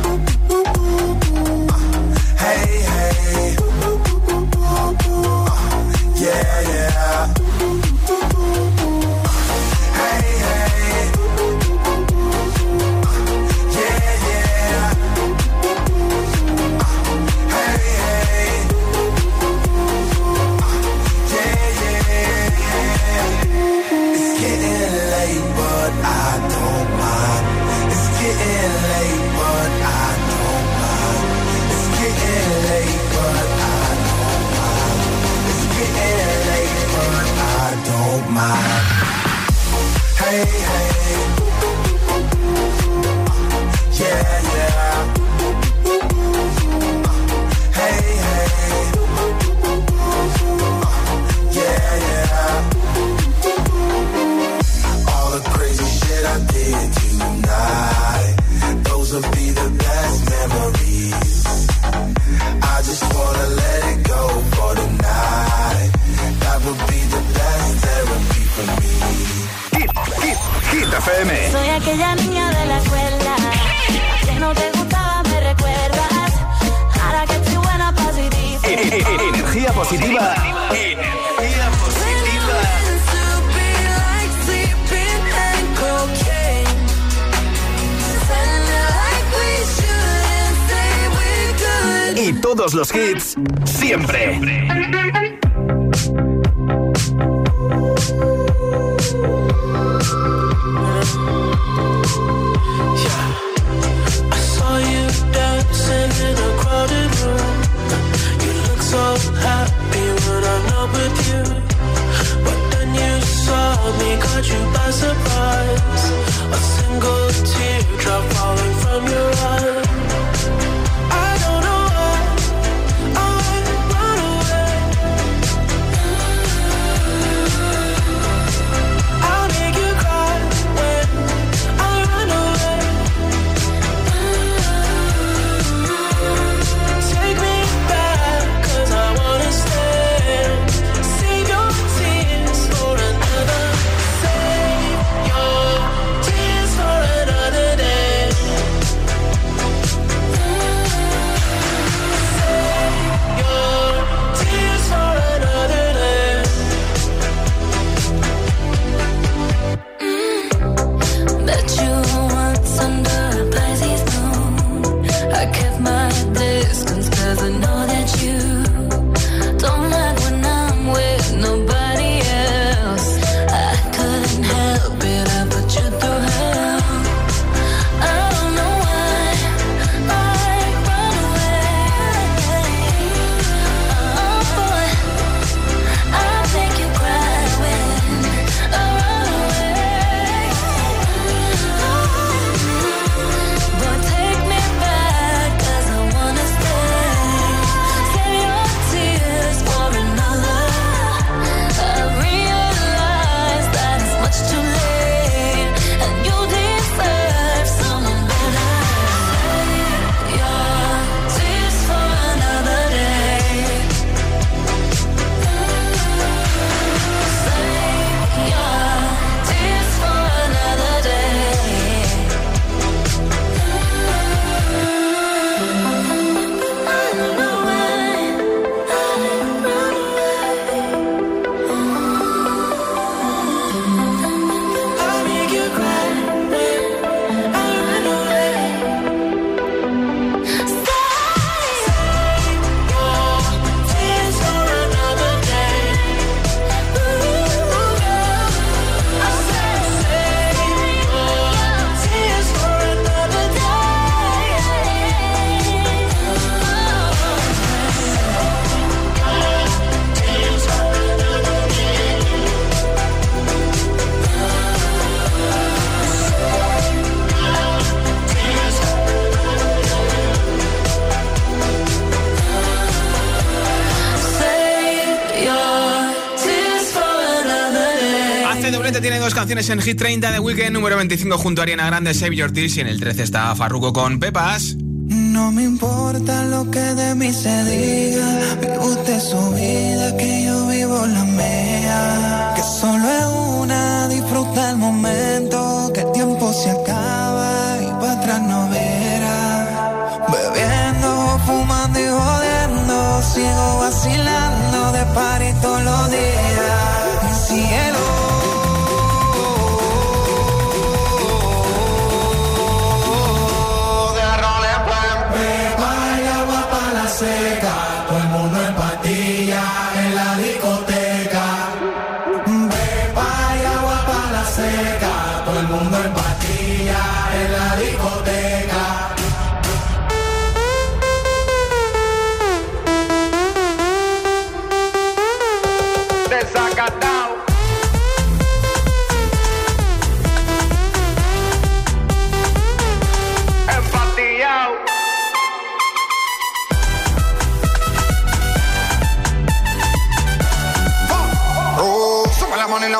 Doblete 279.49 279.55
tiene 279.55 279.61
dos 279.61 279.67
canciones 279.67 279.69
en 279.69 279.81
Hit 279.81 279.97
30 279.97 280.31
de 280.31 280.39
Weekend, 280.39 280.73
número 280.73 280.95
25 280.97 281.37
junto 281.37 281.61
a 281.61 281.63
Ariana 281.63 281.85
Grande, 281.87 282.13
Save 282.13 282.35
Your 282.35 282.51
Tears 282.51 282.77
y 282.77 282.81
en 282.81 282.87
el 282.87 282.99
13 282.99 283.23
está 283.23 283.55
Farruko 283.55 283.93
con 283.93 284.19
Pepas. 284.19 284.75
No 284.77 285.51
me 285.51 285.63
importa 285.63 286.45
lo 286.45 286.69
que 286.69 286.79
de 286.79 287.15
mí 287.15 287.31
se 287.33 287.63
diga, 287.65 288.57
vive 288.61 288.77
usted 288.77 289.19
su 289.19 289.51
vida, 289.53 290.15
que 290.17 290.45
yo 290.45 290.67
vivo 290.67 291.05
la 291.05 291.23
mía. 291.23 292.53
Que 292.55 292.61
solo 292.61 293.09
es 293.09 293.25
una, 293.61 294.07
disfruta 294.09 294.71
el 294.71 294.77
momento, 294.77 295.91
que 295.93 296.01
el 296.01 296.11
tiempo 296.11 296.53
se 296.53 296.69
acaba 296.69 297.77
y 297.81 297.87
para 297.99 298.13
atrás 298.13 298.41
no 298.41 298.69
verá. 298.69 300.27
Bebiendo, 300.31 301.39
fumando 301.45 301.99
y 301.99 302.07
jodiendo, 302.07 303.21
sigo 303.33 303.79
vacilando 303.79 304.91
de 304.91 305.05
par 305.15 305.41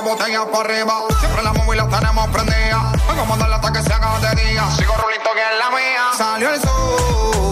botella 0.02 0.46
para 0.52 0.66
arriba. 0.66 0.94
Siempre 1.20 1.42
la 1.42 1.54
móvil 1.54 1.78
la 1.78 1.88
tenemos 1.88 2.28
prendida. 2.30 2.92
Vengo 3.08 3.22
a 3.22 3.26
mandarla 3.26 3.56
hasta 3.56 3.72
que 3.72 3.82
se 3.82 3.94
haga 3.94 4.36
día. 4.36 4.70
Sigo 4.72 4.94
rulito 4.98 5.30
que 5.34 5.42
es 5.42 5.58
la 5.58 5.70
mía. 5.70 6.04
Salió 6.18 6.54
el 6.54 6.62
sol. 6.62 7.49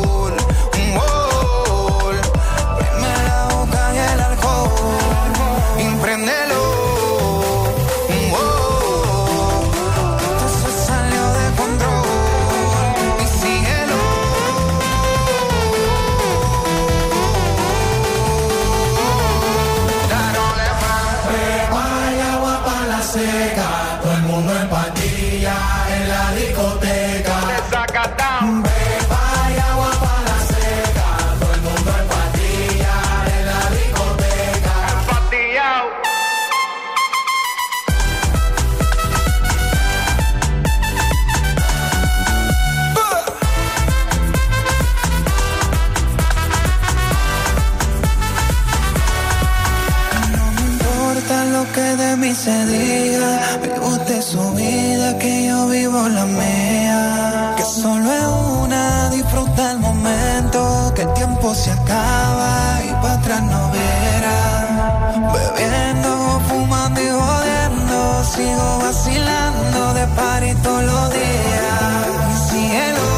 Que 60.97 61.03
el 61.03 61.13
tiempo 61.13 61.53
se 61.53 61.71
acaba 61.71 62.81
y 62.83 62.89
para 62.89 63.13
atrás 63.13 63.43
no 63.43 63.71
verá. 63.71 65.21
Bebiendo, 65.31 66.41
fumando 66.47 66.99
y 66.99 67.09
jodiendo, 67.09 68.23
sigo 68.23 68.79
vacilando 68.79 69.93
de 69.93 70.07
par 70.15 70.43
y 70.43 70.55
todos 70.55 70.83
los 70.83 71.13
días. 71.13 72.49
Cielo. 72.49 73.16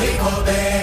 Le 0.00 0.77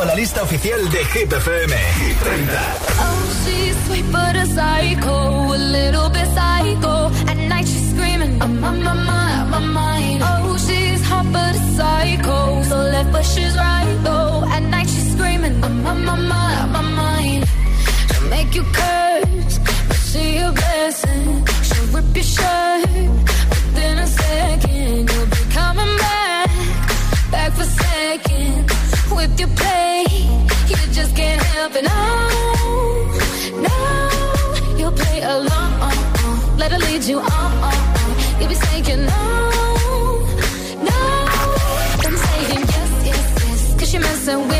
a 0.00 0.04
la 0.06 0.14
lista 0.14 0.42
oficial 0.42 0.88
de 0.90 1.04
Hit 1.12 1.32
FM. 1.32 1.72
Hit 2.00 2.16
30. 2.16 2.52
Oh, 3.00 3.44
she's 3.44 3.76
sweet 3.86 4.06
but 4.10 4.34
a 4.34 4.46
psycho, 4.46 5.54
a 5.54 5.58
little 5.58 6.08
bit 6.08 6.26
psycho. 6.34 7.10
At 7.28 7.36
night 7.36 7.66
she's 7.66 7.90
screaming, 7.90 8.40
I'm 8.40 8.64
on 8.64 8.82
my 8.82 8.94
mind, 8.94 9.50
my 9.50 9.58
mind. 9.58 10.22
Oh, 10.22 10.56
she's 10.56 11.02
hot 11.06 11.26
but 11.32 11.54
a 11.54 11.62
psycho, 11.76 12.62
so 12.62 12.76
left 12.76 13.12
but 13.12 13.24
she's 13.24 13.54
right 13.56 13.98
though. 14.02 14.44
At 14.48 14.62
night 14.62 14.88
she's 14.88 15.12
screaming, 15.12 15.62
I'm 15.62 15.86
on 15.86 16.04
my 16.04 16.16
mind, 16.16 16.72
my 16.72 16.82
mind. 16.82 17.44
She'll 18.08 18.28
make 18.30 18.54
you 18.54 18.64
curse, 18.72 19.58
but 19.88 20.00
she 20.10 20.38
a 20.38 20.50
blessing. 20.52 21.44
She'll 21.66 21.88
rip 21.94 22.14
your 22.14 22.24
shirt 22.24 22.88
within 23.50 23.98
a 23.98 24.06
second. 24.06 25.10
You'll 25.10 25.26
be 25.26 25.42
coming 25.58 25.94
back, 25.98 26.50
back 27.30 27.52
for 27.52 27.64
seconds. 27.64 28.90
with 29.14 29.38
your 29.38 29.48
play. 29.48 29.89
You 31.80 31.88
just 31.88 31.96
can't 31.96 32.58
help 32.58 33.16
it. 33.16 33.52
No, 33.54 33.66
no, 33.66 34.76
you'll 34.78 34.92
play 34.92 35.22
along. 35.22 36.58
Let 36.58 36.72
her 36.72 36.78
lead 36.78 37.04
you 37.04 37.18
on. 37.20 37.74
You'll 38.38 38.48
be 38.48 38.54
saying 38.54 39.06
no, 39.06 39.22
no, 40.88 41.00
then 42.02 42.16
saying 42.16 42.64
yes, 42.74 42.90
yes, 43.04 43.26
yes. 43.46 43.74
Cause 43.78 43.92
you're 43.92 44.02
messing 44.02 44.48
with 44.48 44.59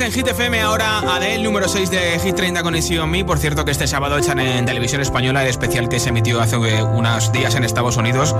en 0.00 0.12
Hit 0.12 0.26
FM, 0.26 0.60
ahora 0.60 0.98
Adel, 0.98 1.42
número 1.44 1.68
6 1.68 1.90
de 1.90 2.18
Hit 2.18 2.34
30 2.34 2.62
con 2.62 2.74
Easy 2.74 2.98
on 2.98 3.08
Me. 3.10 3.24
Por 3.24 3.38
cierto, 3.38 3.64
que 3.64 3.70
este 3.70 3.86
sábado 3.86 4.18
echan 4.18 4.40
en 4.40 4.66
televisión 4.66 5.00
española 5.00 5.42
el 5.42 5.48
especial 5.48 5.88
que 5.88 6.00
se 6.00 6.08
emitió 6.08 6.40
hace 6.40 6.56
eh, 6.56 6.82
unos 6.82 7.30
días 7.32 7.54
en 7.54 7.64
Estados 7.64 7.96
Unidos 7.96 8.34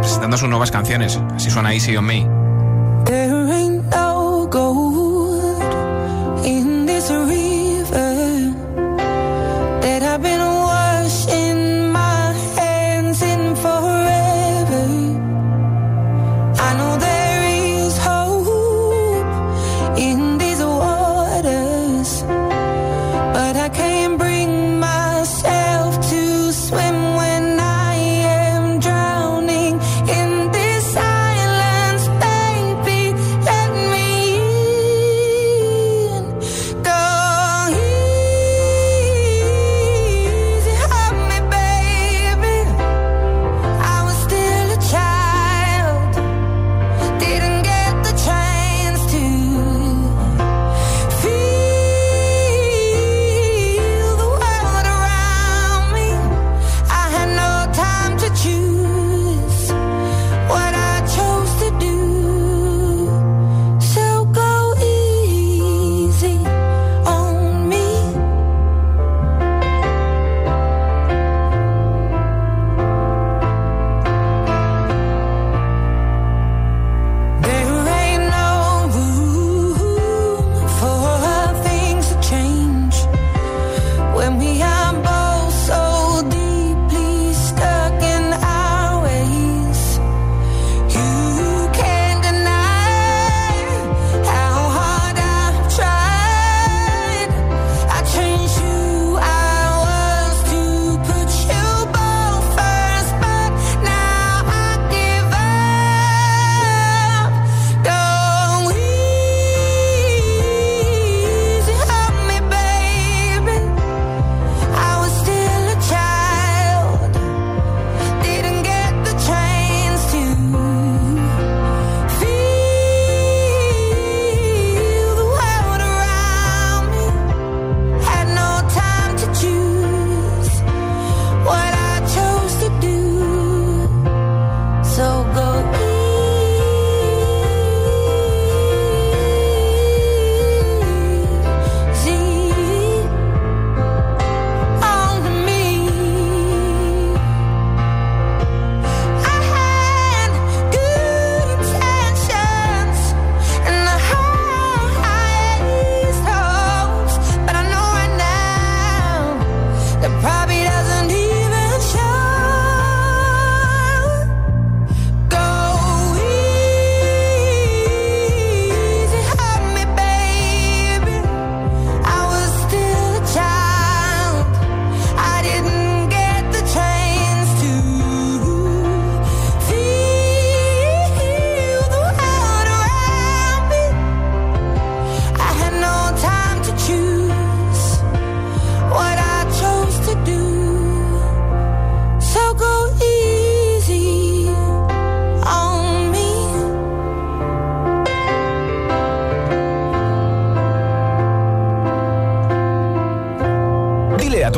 presentando 0.00 0.36
sus 0.36 0.48
nuevas 0.48 0.70
canciones. 0.70 1.18
Así 1.34 1.50
suena 1.50 1.72
Easy 1.72 1.96
on 1.96 2.04
Me. 2.04 2.49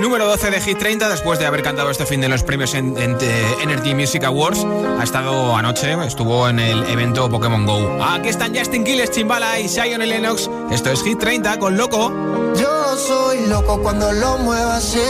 Número 0.00 0.26
12 0.26 0.50
de 0.50 0.60
Hit 0.60 0.78
30, 0.78 1.08
después 1.08 1.38
de 1.38 1.46
haber 1.46 1.62
cantado 1.62 1.90
este 1.90 2.06
fin 2.06 2.20
de 2.20 2.28
los 2.28 2.44
premios 2.44 2.74
en, 2.74 2.96
en 2.98 3.16
eh, 3.20 3.54
Energy 3.62 3.94
Music 3.94 4.22
Awards. 4.24 4.64
Ha 4.98 5.02
estado 5.02 5.56
anoche, 5.56 5.92
estuvo 6.06 6.48
en 6.48 6.60
el 6.60 6.84
evento 6.84 7.28
Pokémon 7.28 7.66
Go. 7.66 8.02
Aquí 8.02 8.28
están 8.28 8.56
Justin 8.56 8.84
Quiles, 8.84 9.10
Chimbala 9.10 9.58
y 9.58 9.68
Zion 9.68 10.00
Lennox. 10.00 10.48
Esto 10.70 10.90
es 10.90 11.02
Hit 11.02 11.18
30 11.18 11.58
con 11.58 11.76
Loco. 11.76 12.12
Yo 12.56 12.96
soy 12.96 13.46
loco 13.46 13.80
cuando 13.82 14.12
lo 14.12 14.38
muevo 14.38 14.70
así, 14.70 15.02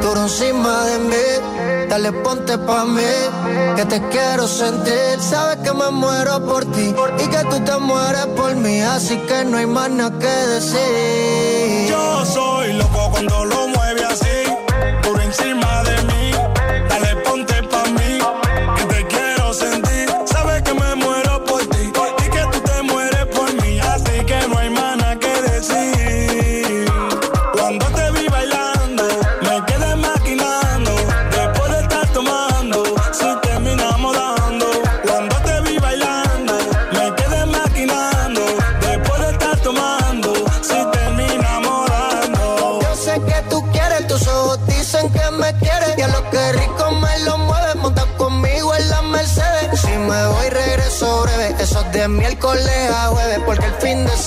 tú 0.00 0.12
encima 0.12 0.84
de 0.84 0.98
mí. 0.98 1.86
Dale, 1.88 2.12
ponte 2.12 2.58
pa' 2.58 2.84
mí, 2.84 3.02
que 3.76 3.84
te 3.86 4.00
quiero 4.08 4.46
sentir. 4.46 5.18
Sabes 5.20 5.56
que 5.58 5.72
me 5.72 5.90
muero 5.90 6.44
por 6.44 6.64
ti 6.66 6.94
y 7.18 7.26
que 7.28 7.44
tú 7.50 7.60
te 7.64 7.78
mueres 7.78 8.26
por 8.36 8.54
mí, 8.56 8.80
así 8.82 9.16
que 9.26 9.44
no 9.44 9.56
hay 9.56 9.66
más 9.66 9.90
nada 9.90 10.18
que 10.18 10.26
decir. 10.26 11.88
Yo 11.88 12.26
soy 12.26 12.74
loco 12.74 13.10
cuando 13.10 13.44
lo 13.46 13.68
muevo 13.68 13.77